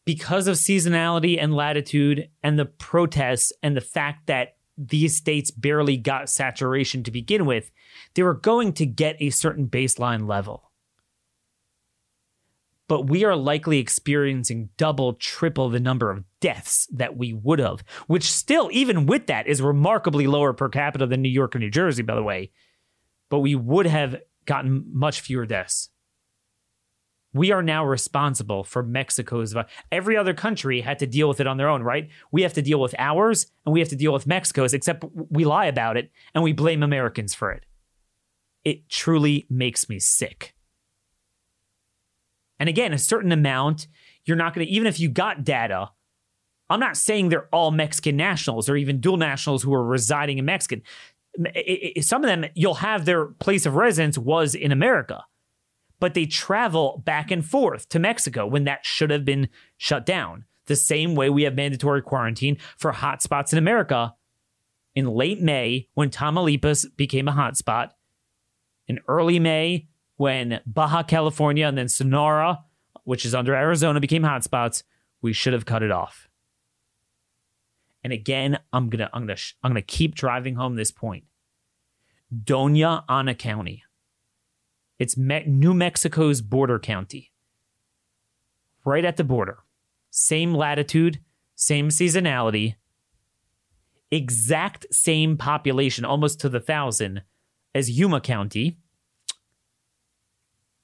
[0.04, 4.56] because of seasonality and latitude and the protests and the fact that
[4.88, 7.70] these states barely got saturation to begin with,
[8.14, 10.70] they were going to get a certain baseline level.
[12.88, 17.82] But we are likely experiencing double, triple the number of deaths that we would have,
[18.06, 21.70] which still, even with that, is remarkably lower per capita than New York or New
[21.70, 22.50] Jersey, by the way.
[23.30, 25.88] But we would have gotten much fewer deaths
[27.34, 29.54] we are now responsible for Mexico's.
[29.90, 32.10] Every other country had to deal with it on their own, right?
[32.30, 35.44] We have to deal with ours and we have to deal with Mexico's, except we
[35.44, 37.64] lie about it and we blame Americans for it.
[38.64, 40.54] It truly makes me sick.
[42.58, 43.88] And again, a certain amount,
[44.24, 45.90] you're not going to, even if you got data,
[46.70, 50.44] I'm not saying they're all Mexican nationals or even dual nationals who are residing in
[50.44, 50.82] Mexican.
[52.02, 55.24] Some of them, you'll have their place of residence was in America
[56.02, 60.44] but they travel back and forth to Mexico when that should have been shut down.
[60.66, 64.12] The same way we have mandatory quarantine for hotspots in America.
[64.96, 67.90] In late May, when Tamaulipas became a hotspot,
[68.88, 69.86] in early May,
[70.16, 72.64] when Baja California and then Sonora,
[73.04, 74.82] which is under Arizona, became hotspots,
[75.20, 76.28] we should have cut it off.
[78.02, 81.26] And again, I'm gonna I'm gonna I'm gonna keep driving home this point.
[82.34, 83.84] Doña Ana County,
[84.98, 87.32] it's Me- New Mexico's border county,
[88.84, 89.58] right at the border.
[90.10, 91.20] Same latitude,
[91.54, 92.74] same seasonality,
[94.10, 97.22] exact same population, almost to the thousand,
[97.74, 98.78] as Yuma County.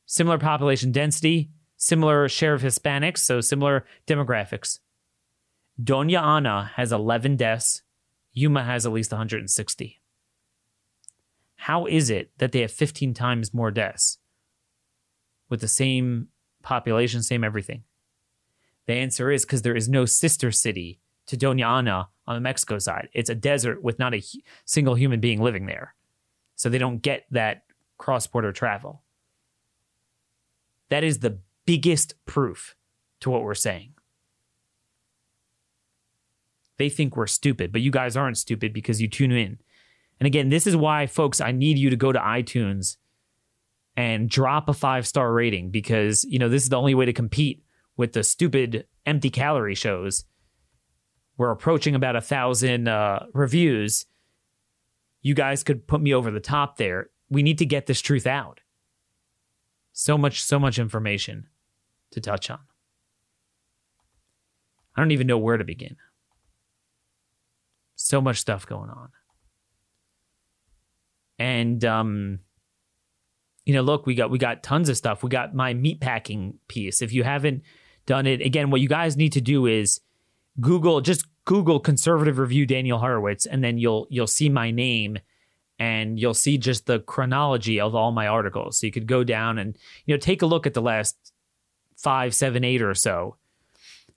[0.07, 4.79] Similar population density, similar share of Hispanics, so similar demographics.
[5.81, 7.83] Doña Ana has 11 deaths.
[8.33, 10.01] Yuma has at least 160.
[11.63, 14.19] How is it that they have 15 times more deaths
[15.49, 16.29] with the same
[16.63, 17.83] population, same everything?
[18.87, 22.79] The answer is because there is no sister city to Doña Ana on the Mexico
[22.79, 23.09] side.
[23.13, 24.23] It's a desert with not a
[24.65, 25.95] single human being living there.
[26.55, 27.65] So they don't get that
[27.99, 29.03] cross border travel.
[30.89, 32.77] That is the biggest proof
[33.21, 33.95] to what we're saying.
[36.79, 39.59] They think we're stupid, but you guys aren't stupid because you tune in
[40.21, 42.97] and again, this is why, folks, I need you to go to iTunes
[43.97, 47.13] and drop a five star rating because, you know, this is the only way to
[47.13, 47.63] compete
[47.97, 50.25] with the stupid empty calorie shows.
[51.37, 54.07] We're approaching about a thousand uh, reviews.
[55.23, 57.11] You guys could put me over the top there.
[57.31, 58.61] We need to get this truth out.
[59.93, 61.49] So much, so much information
[62.13, 62.61] to touch on.
[64.97, 65.97] I don't even know where to begin.
[67.95, 69.11] So much stuff going on.
[71.39, 72.41] And um,
[73.65, 75.23] you know, look, we got we got tons of stuff.
[75.23, 77.03] We got my meat packing piece.
[77.03, 77.63] If you haven't
[78.07, 80.01] done it, again, what you guys need to do is
[80.61, 85.19] Google just Google conservative review Daniel Horowitz, and then you'll you'll see my name
[85.79, 88.79] and you'll see just the chronology of all my articles.
[88.79, 89.77] So you could go down and
[90.07, 91.33] you know take a look at the last
[91.97, 93.37] five, seven, eight or so.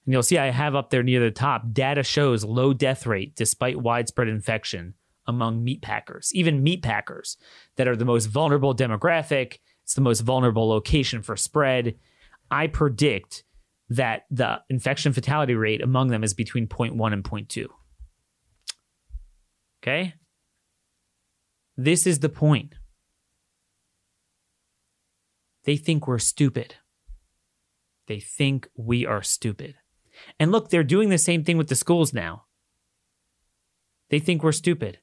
[0.05, 3.35] And you'll see I have up there near the top data shows low death rate
[3.35, 4.95] despite widespread infection
[5.27, 7.37] among meat packers, even meat packers
[7.77, 9.57] that are the most vulnerable demographic.
[9.83, 11.95] It's the most vulnerable location for spread.
[12.49, 13.43] I predict
[13.89, 17.67] that the infection fatality rate among them is between 0.1 and 0.2.
[19.83, 20.13] Okay?
[21.75, 22.75] This is the point.
[25.65, 26.75] They think we're stupid.
[28.07, 29.75] They think we are stupid.
[30.39, 32.45] And look, they're doing the same thing with the schools now.
[34.09, 34.99] They think we're stupid.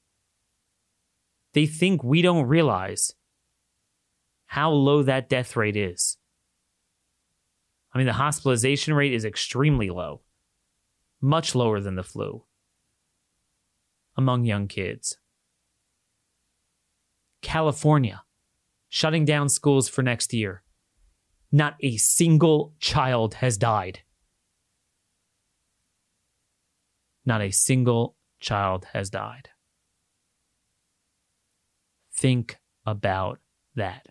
[1.55, 3.13] They think we don't realize
[4.47, 6.17] how low that death rate is.
[7.93, 10.23] I mean, the hospitalization rate is extremely low,
[11.21, 12.45] much lower than the flu
[14.17, 15.17] among young kids.
[17.41, 18.23] California
[18.89, 20.63] shutting down schools for next year.
[21.53, 24.01] Not a single child has died.
[27.25, 29.51] Not a single child has died.
[32.19, 33.39] Think about
[33.77, 34.09] that.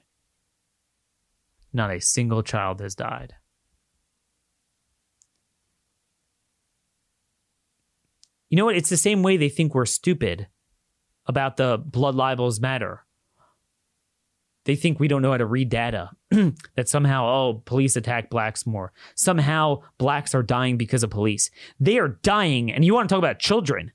[1.74, 3.34] Not a single child has died.
[8.49, 8.78] You know what?
[8.78, 10.47] It's the same way they think we're stupid
[11.26, 13.03] about the blood libels matter.
[14.64, 18.66] They think we don't know how to read data, that somehow, oh, police attack blacks
[18.66, 18.93] more.
[19.16, 21.49] Somehow blacks are dying because of police.
[21.78, 23.91] They are dying, and you want to talk about children.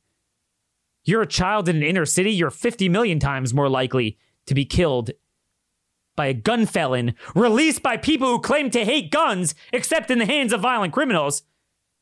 [1.04, 4.64] You're a child in an inner city, you're 50 million times more likely to be
[4.64, 5.10] killed
[6.14, 10.26] by a gun felon released by people who claim to hate guns, except in the
[10.26, 11.42] hands of violent criminals.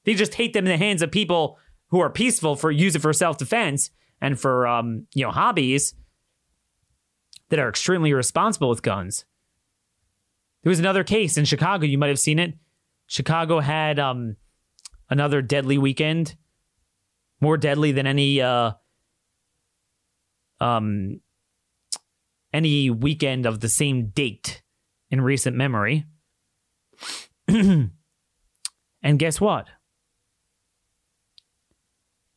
[0.05, 3.03] They just hate them in the hands of people who are peaceful for use it
[3.03, 3.91] for self defense
[4.21, 5.95] and for um, you know hobbies
[7.49, 9.25] that are extremely responsible with guns.
[10.63, 11.87] There was another case in Chicago.
[11.87, 12.55] You might have seen it.
[13.07, 14.37] Chicago had um,
[15.09, 16.37] another deadly weekend,
[17.41, 18.73] more deadly than any uh,
[20.61, 21.21] um,
[22.53, 24.63] any weekend of the same date
[25.11, 26.07] in recent memory.
[27.49, 27.91] and
[29.17, 29.69] guess what?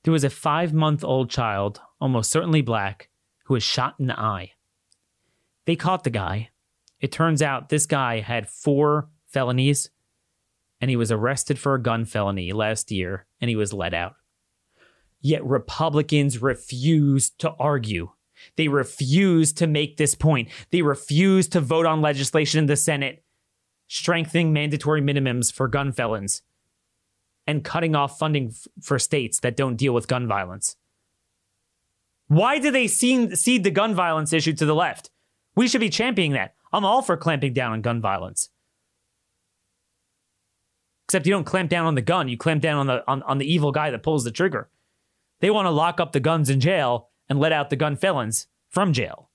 [0.03, 3.09] There was a five month old child, almost certainly black,
[3.45, 4.51] who was shot in the eye.
[5.65, 6.49] They caught the guy.
[6.99, 9.89] It turns out this guy had four felonies
[10.81, 14.15] and he was arrested for a gun felony last year and he was let out.
[15.23, 18.11] Yet Republicans refuse to argue.
[18.57, 20.49] They refuse to make this point.
[20.69, 23.23] They refuse to vote on legislation in the Senate
[23.87, 26.41] strengthening mandatory minimums for gun felons
[27.45, 30.75] and cutting off funding f- for states that don't deal with gun violence.
[32.27, 35.09] Why do they cede the gun violence issue to the left?
[35.55, 36.55] We should be championing that.
[36.71, 38.49] I'm all for clamping down on gun violence.
[41.05, 43.37] Except you don't clamp down on the gun, you clamp down on the on, on
[43.37, 44.69] the evil guy that pulls the trigger.
[45.43, 48.47] They want to lock up the guns in jail and let out the gun felons
[48.69, 49.29] from jail.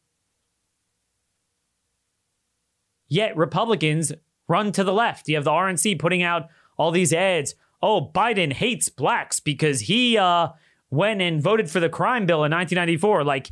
[3.09, 4.15] Yet Republicans
[4.49, 5.29] run to the left.
[5.29, 6.49] You have the RNC putting out
[6.79, 7.55] all these ads.
[7.83, 10.49] Oh, Biden hates blacks because he uh,
[10.89, 13.25] went and voted for the crime bill in 1994.
[13.25, 13.51] Like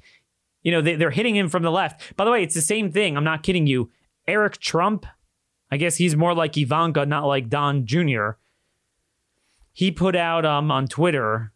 [0.62, 2.16] you know, they, they're hitting him from the left.
[2.16, 3.18] By the way, it's the same thing.
[3.18, 3.90] I'm not kidding you.
[4.26, 5.04] Eric Trump,
[5.70, 8.30] I guess he's more like Ivanka, not like Don Jr.
[9.74, 11.52] He put out um, on Twitter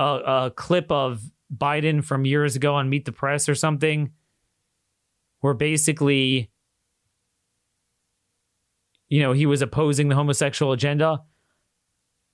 [0.00, 1.22] a, a clip of
[1.54, 4.10] Biden from years ago on Meet the Press or something,
[5.40, 6.50] where basically,
[9.08, 11.22] you know, he was opposing the homosexual agenda.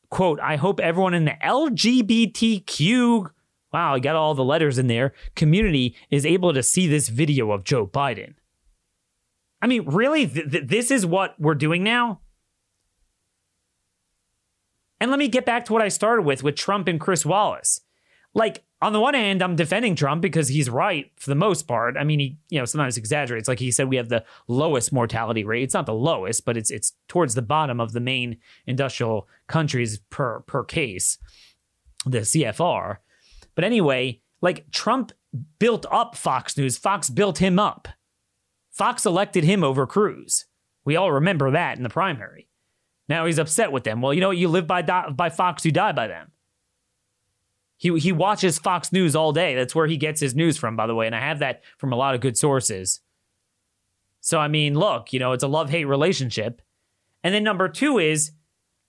[0.08, 3.30] Quote, I hope everyone in the LGBTQ
[3.72, 7.50] wow, I got all the letters in there, community is able to see this video
[7.50, 8.32] of Joe Biden.
[9.60, 10.26] I mean, really?
[10.26, 12.20] Th- th- this is what we're doing now?
[15.00, 17.80] And let me get back to what I started with with Trump and Chris Wallace.
[18.34, 21.96] Like, on the one hand, I'm defending Trump because he's right for the most part.
[21.96, 23.48] I mean, he, you know, sometimes exaggerates.
[23.48, 25.62] Like he said, we have the lowest mortality rate.
[25.62, 28.36] It's not the lowest, but it's it's towards the bottom of the main
[28.66, 31.16] industrial countries per per case,
[32.04, 32.98] the CFR.
[33.54, 35.12] But anyway, like Trump
[35.58, 37.88] built up Fox News, Fox built him up.
[38.70, 40.44] Fox elected him over Cruz.
[40.84, 42.48] We all remember that in the primary.
[43.08, 44.00] Now he's upset with them.
[44.00, 44.36] Well, you know what?
[44.36, 46.32] You live by, by Fox, you die by them.
[47.76, 49.54] He, he watches Fox News all day.
[49.54, 51.06] That's where he gets his news from, by the way.
[51.06, 53.00] And I have that from a lot of good sources.
[54.20, 56.62] So, I mean, look, you know, it's a love hate relationship.
[57.22, 58.32] And then number two is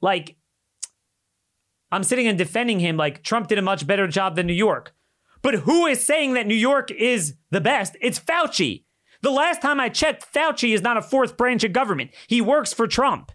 [0.01, 0.38] like,
[1.91, 4.93] I'm sitting and defending him like Trump did a much better job than New York.
[5.41, 7.95] But who is saying that New York is the best?
[8.01, 8.84] It's Fauci.
[9.22, 12.11] The last time I checked, Fauci is not a fourth branch of government.
[12.28, 13.32] He works for Trump.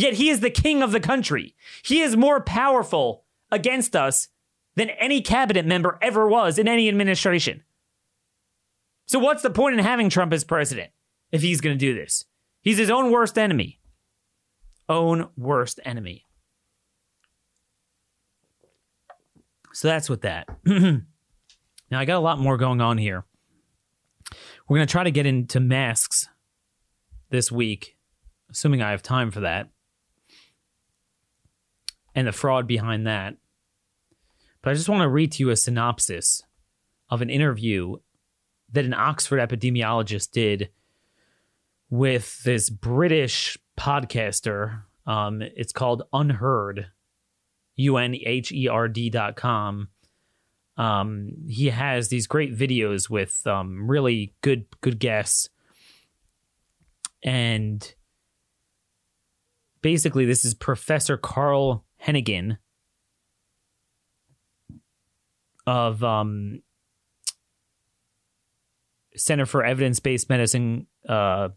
[0.00, 1.54] Yet he is the king of the country.
[1.84, 4.28] He is more powerful against us
[4.76, 7.62] than any cabinet member ever was in any administration.
[9.06, 10.90] So, what's the point in having Trump as president
[11.32, 12.24] if he's going to do this?
[12.62, 13.80] He's his own worst enemy
[14.90, 16.26] own worst enemy.
[19.72, 20.48] So that's with that.
[20.66, 21.00] now,
[21.92, 23.24] I got a lot more going on here.
[24.68, 26.28] We're going to try to get into masks
[27.30, 27.96] this week,
[28.50, 29.70] assuming I have time for that.
[32.14, 33.36] And the fraud behind that.
[34.62, 36.42] But I just want to read to you a synopsis
[37.08, 37.96] of an interview
[38.72, 40.70] that an Oxford epidemiologist did
[41.88, 44.82] with this British podcaster.
[45.06, 46.88] Um, it's called Unheard,
[47.76, 49.88] U N H E R D dot com.
[50.76, 55.48] Um, he has these great videos with um, really good good guests,
[57.22, 57.94] and
[59.82, 62.58] basically, this is Professor Carl Heneghan
[65.66, 66.62] of um,
[69.14, 71.50] Center for Evidence Based Medicine, uh,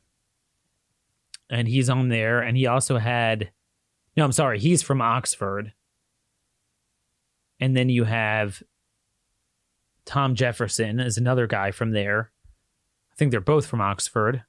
[1.49, 2.41] and he's on there.
[2.41, 3.51] And he also had,
[4.17, 5.73] no, I'm sorry, he's from Oxford.
[7.59, 8.61] And then you have
[10.05, 12.31] Tom Jefferson is another guy from there.
[13.11, 14.43] I think they're both from Oxford.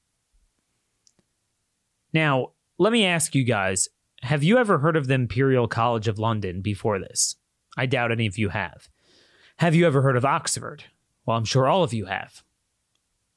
[2.12, 3.88] Now, let me ask you guys
[4.25, 7.37] have you ever heard of the Imperial College of London before this?
[7.77, 8.89] I doubt any of you have.
[9.59, 10.85] Have you ever heard of Oxford?
[11.27, 12.43] Well, I'm sure all of you have.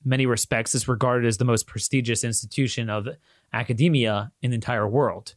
[0.03, 3.09] In many respects, it's regarded as the most prestigious institution of
[3.51, 5.35] academia in the entire world.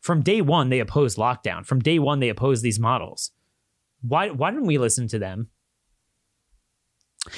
[0.00, 1.66] From day one, they opposed lockdown.
[1.66, 3.32] From day one, they opposed these models.
[4.00, 5.48] Why, why didn't we listen to them?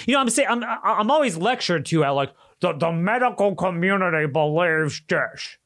[0.06, 4.26] You know, I'm saying I'm I'm always lectured to at like the, the medical community
[4.26, 5.58] believes this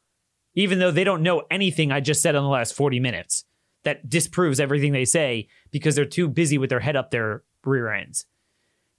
[0.54, 3.44] even though they don't know anything I just said in the last 40 minutes
[3.84, 7.92] that disproves everything they say because they're too busy with their head up their rear
[7.92, 8.26] ends.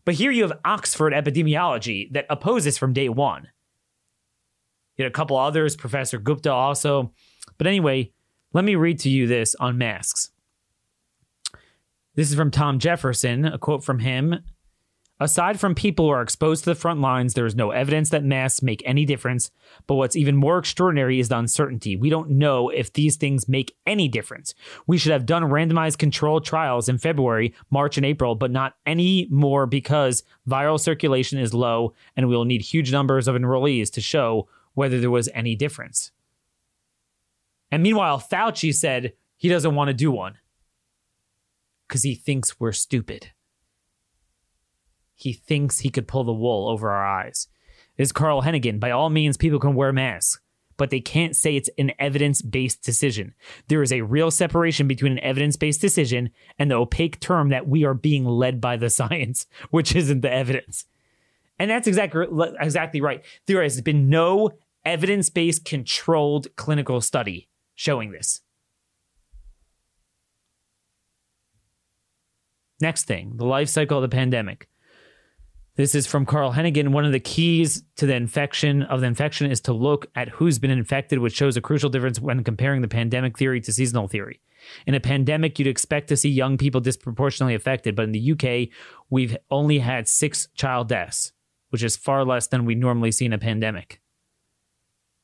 [0.04, 3.48] But here you have Oxford epidemiology that opposes from day one.
[4.96, 7.12] You had a couple others, Professor Gupta also.
[7.58, 8.12] But anyway,
[8.54, 10.30] let me read to you this on masks.
[12.14, 14.42] This is from Tom Jefferson, a quote from him
[15.18, 18.26] Aside from people who are exposed to the front lines, there is no evidence that
[18.26, 19.50] masks make any difference.
[19.88, 21.96] But what's even more extraordinary is the uncertainty.
[21.96, 24.54] We don't know if these things make any difference.
[24.88, 29.30] We should have done randomized controlled trials in February, March, and April, but not any
[29.32, 34.02] more because viral circulation is low and we will need huge numbers of enrollees to
[34.02, 36.12] show whether there was any difference.
[37.72, 40.40] And meanwhile, Fauci said he doesn't want to do one
[41.88, 43.32] because he thinks we're stupid
[45.16, 47.48] he thinks he could pull the wool over our eyes.
[47.98, 48.80] This is Carl Heneghan.
[48.80, 50.42] By all means, people can wear masks,
[50.78, 53.34] but they can't say it's an evidence based decision.
[53.70, 57.68] There is a real separation between an evidence based decision and the opaque term that
[57.68, 60.86] we are being led by the science, which isn't the evidence.
[61.58, 62.28] And that's exactly,
[62.60, 63.24] exactly right.
[63.46, 64.52] There has been no
[64.84, 68.42] evidence based controlled clinical study showing this.
[72.82, 74.68] Next thing, the life cycle of the pandemic.
[75.78, 76.90] This is from Carl Heneghan.
[76.90, 80.58] One of the keys to the infection of the infection is to look at who's
[80.58, 84.40] been infected, which shows a crucial difference when comparing the pandemic theory to seasonal theory.
[84.88, 88.70] In a pandemic, you'd expect to see young people disproportionately affected, but in the UK,
[89.10, 91.34] we've only had six child deaths,
[91.72, 94.00] which is far less than we'd normally see in a pandemic.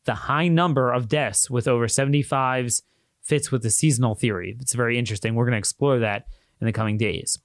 [0.04, 2.82] The high number of deaths with over 75s
[3.22, 4.58] fits with the seasonal theory.
[4.60, 5.34] It's very interesting.
[5.34, 6.28] We're going to explore that
[6.60, 7.39] in the coming days.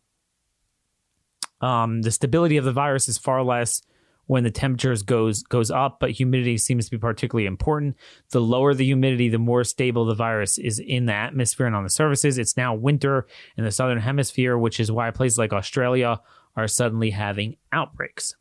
[1.61, 3.83] Um, the stability of the virus is far less
[4.27, 7.97] when the temperatures goes goes up, but humidity seems to be particularly important.
[8.31, 11.85] The lower the humidity, the more stable the virus is in the atmosphere and on
[11.85, 12.39] the surfaces.
[12.39, 13.27] It's now winter
[13.57, 16.21] in the southern hemisphere, which is why places like Australia
[16.57, 18.35] are suddenly having outbreaks.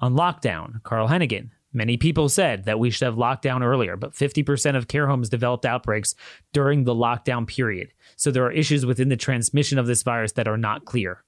[0.00, 4.12] On lockdown, Carl Heneghan, Many people said that we should have locked down earlier, but
[4.12, 6.14] 50% of care homes developed outbreaks
[6.52, 7.92] during the lockdown period.
[8.16, 11.24] So there are issues within the transmission of this virus that are not clear.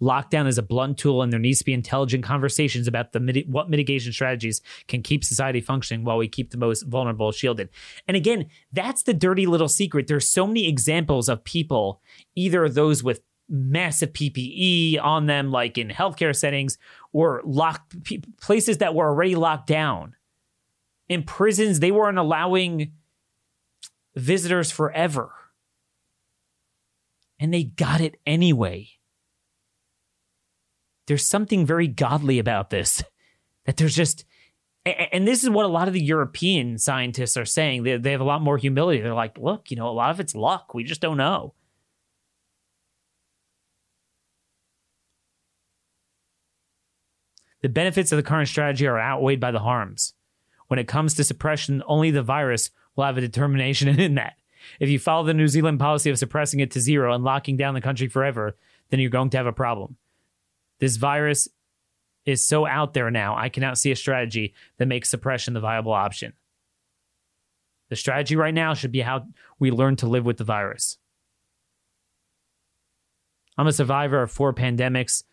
[0.00, 3.70] Lockdown is a blunt tool, and there needs to be intelligent conversations about the what
[3.70, 7.68] mitigation strategies can keep society functioning while we keep the most vulnerable shielded.
[8.06, 10.06] And again, that's the dirty little secret.
[10.06, 12.00] There's so many examples of people,
[12.34, 16.78] either those with massive PPE on them, like in healthcare settings,
[17.12, 17.94] or locked
[18.40, 20.14] places that were already locked down.
[21.08, 22.92] In prisons, they weren't allowing
[24.16, 25.30] visitors forever.
[27.38, 28.88] And they got it anyway.
[31.06, 33.02] There's something very godly about this.
[33.66, 34.24] That there's just,
[34.84, 37.82] and this is what a lot of the European scientists are saying.
[37.82, 39.00] They, they have a lot more humility.
[39.00, 40.72] They're like, look, you know, a lot of it's luck.
[40.72, 41.54] We just don't know.
[47.66, 50.14] The benefits of the current strategy are outweighed by the harms.
[50.68, 54.34] When it comes to suppression, only the virus will have a determination in that.
[54.78, 57.74] If you follow the New Zealand policy of suppressing it to zero and locking down
[57.74, 58.56] the country forever,
[58.90, 59.96] then you're going to have a problem.
[60.78, 61.48] This virus
[62.24, 65.92] is so out there now, I cannot see a strategy that makes suppression the viable
[65.92, 66.34] option.
[67.88, 69.26] The strategy right now should be how
[69.58, 70.98] we learn to live with the virus.
[73.58, 75.24] I'm a survivor of four pandemics,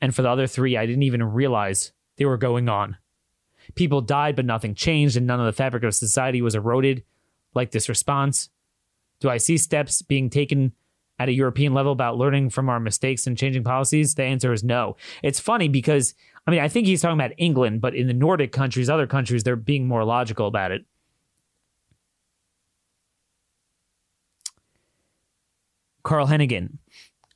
[0.00, 2.96] and for the other three, I didn't even realize they were going on.
[3.74, 7.02] People died, but nothing changed, and none of the fabric of society was eroded
[7.54, 8.50] like this response.
[9.20, 10.72] Do I see steps being taken
[11.18, 14.14] at a European level about learning from our mistakes and changing policies?
[14.14, 14.96] The answer is no.
[15.22, 16.14] It's funny because,
[16.46, 19.42] I mean, I think he's talking about England, but in the Nordic countries, other countries,
[19.42, 20.84] they're being more logical about it.
[26.02, 26.78] Carl Heneghan,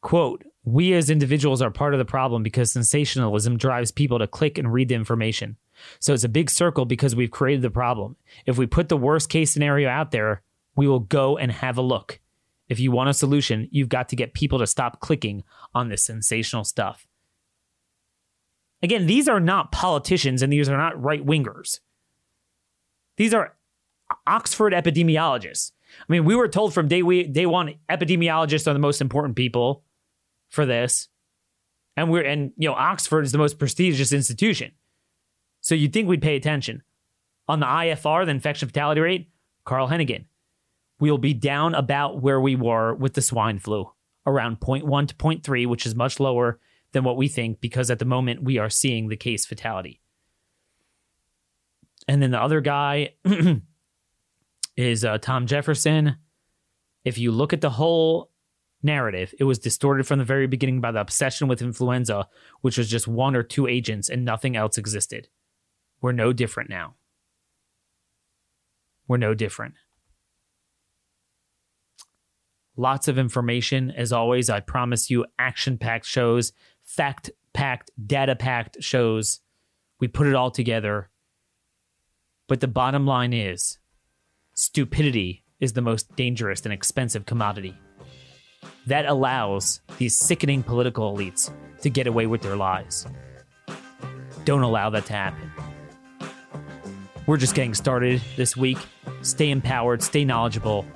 [0.00, 4.58] quote, we as individuals are part of the problem because sensationalism drives people to click
[4.58, 5.56] and read the information.
[5.98, 8.16] So it's a big circle because we've created the problem.
[8.44, 10.42] If we put the worst case scenario out there,
[10.76, 12.20] we will go and have a look.
[12.68, 15.42] If you want a solution, you've got to get people to stop clicking
[15.74, 17.06] on this sensational stuff.
[18.82, 21.80] Again, these are not politicians and these are not right wingers.
[23.16, 23.56] These are
[24.26, 25.72] Oxford epidemiologists.
[26.00, 29.36] I mean, we were told from day we day one epidemiologists are the most important
[29.36, 29.82] people
[30.50, 31.08] for this.
[31.96, 34.72] And we're and you know, Oxford is the most prestigious institution.
[35.60, 36.82] So you'd think we'd pay attention.
[37.48, 39.30] On the IFR, the infection fatality rate,
[39.64, 40.26] Carl Heneghan.
[41.00, 43.90] We'll be down about where we were with the swine flu,
[44.26, 46.60] around 0.1 to 0.3, which is much lower
[46.92, 50.00] than what we think because at the moment we are seeing the case fatality.
[52.06, 53.14] And then the other guy
[54.76, 56.16] is uh, Tom Jefferson.
[57.04, 58.29] If you look at the whole
[58.82, 62.28] narrative, it was distorted from the very beginning by the obsession with influenza,
[62.60, 65.28] which was just one or two agents and nothing else existed.
[66.00, 66.94] We're no different now.
[69.06, 69.74] We're no different.
[72.76, 73.90] Lots of information.
[73.90, 76.52] As always, I promise you action packed shows,
[76.82, 79.40] fact packed, data packed shows.
[79.98, 81.10] We put it all together.
[82.48, 83.78] But the bottom line is
[84.54, 87.76] stupidity is the most dangerous and expensive commodity.
[88.86, 91.52] That allows these sickening political elites
[91.82, 93.06] to get away with their lies.
[94.44, 95.50] Don't allow that to happen.
[97.26, 98.78] We're just getting started this week.
[99.22, 100.86] Stay empowered, stay knowledgeable,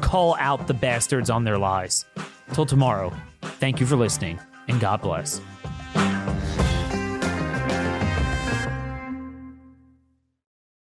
[0.00, 2.04] call out the bastards on their lies.
[2.52, 3.12] Till tomorrow,
[3.42, 4.38] thank you for listening,
[4.68, 5.40] and God bless.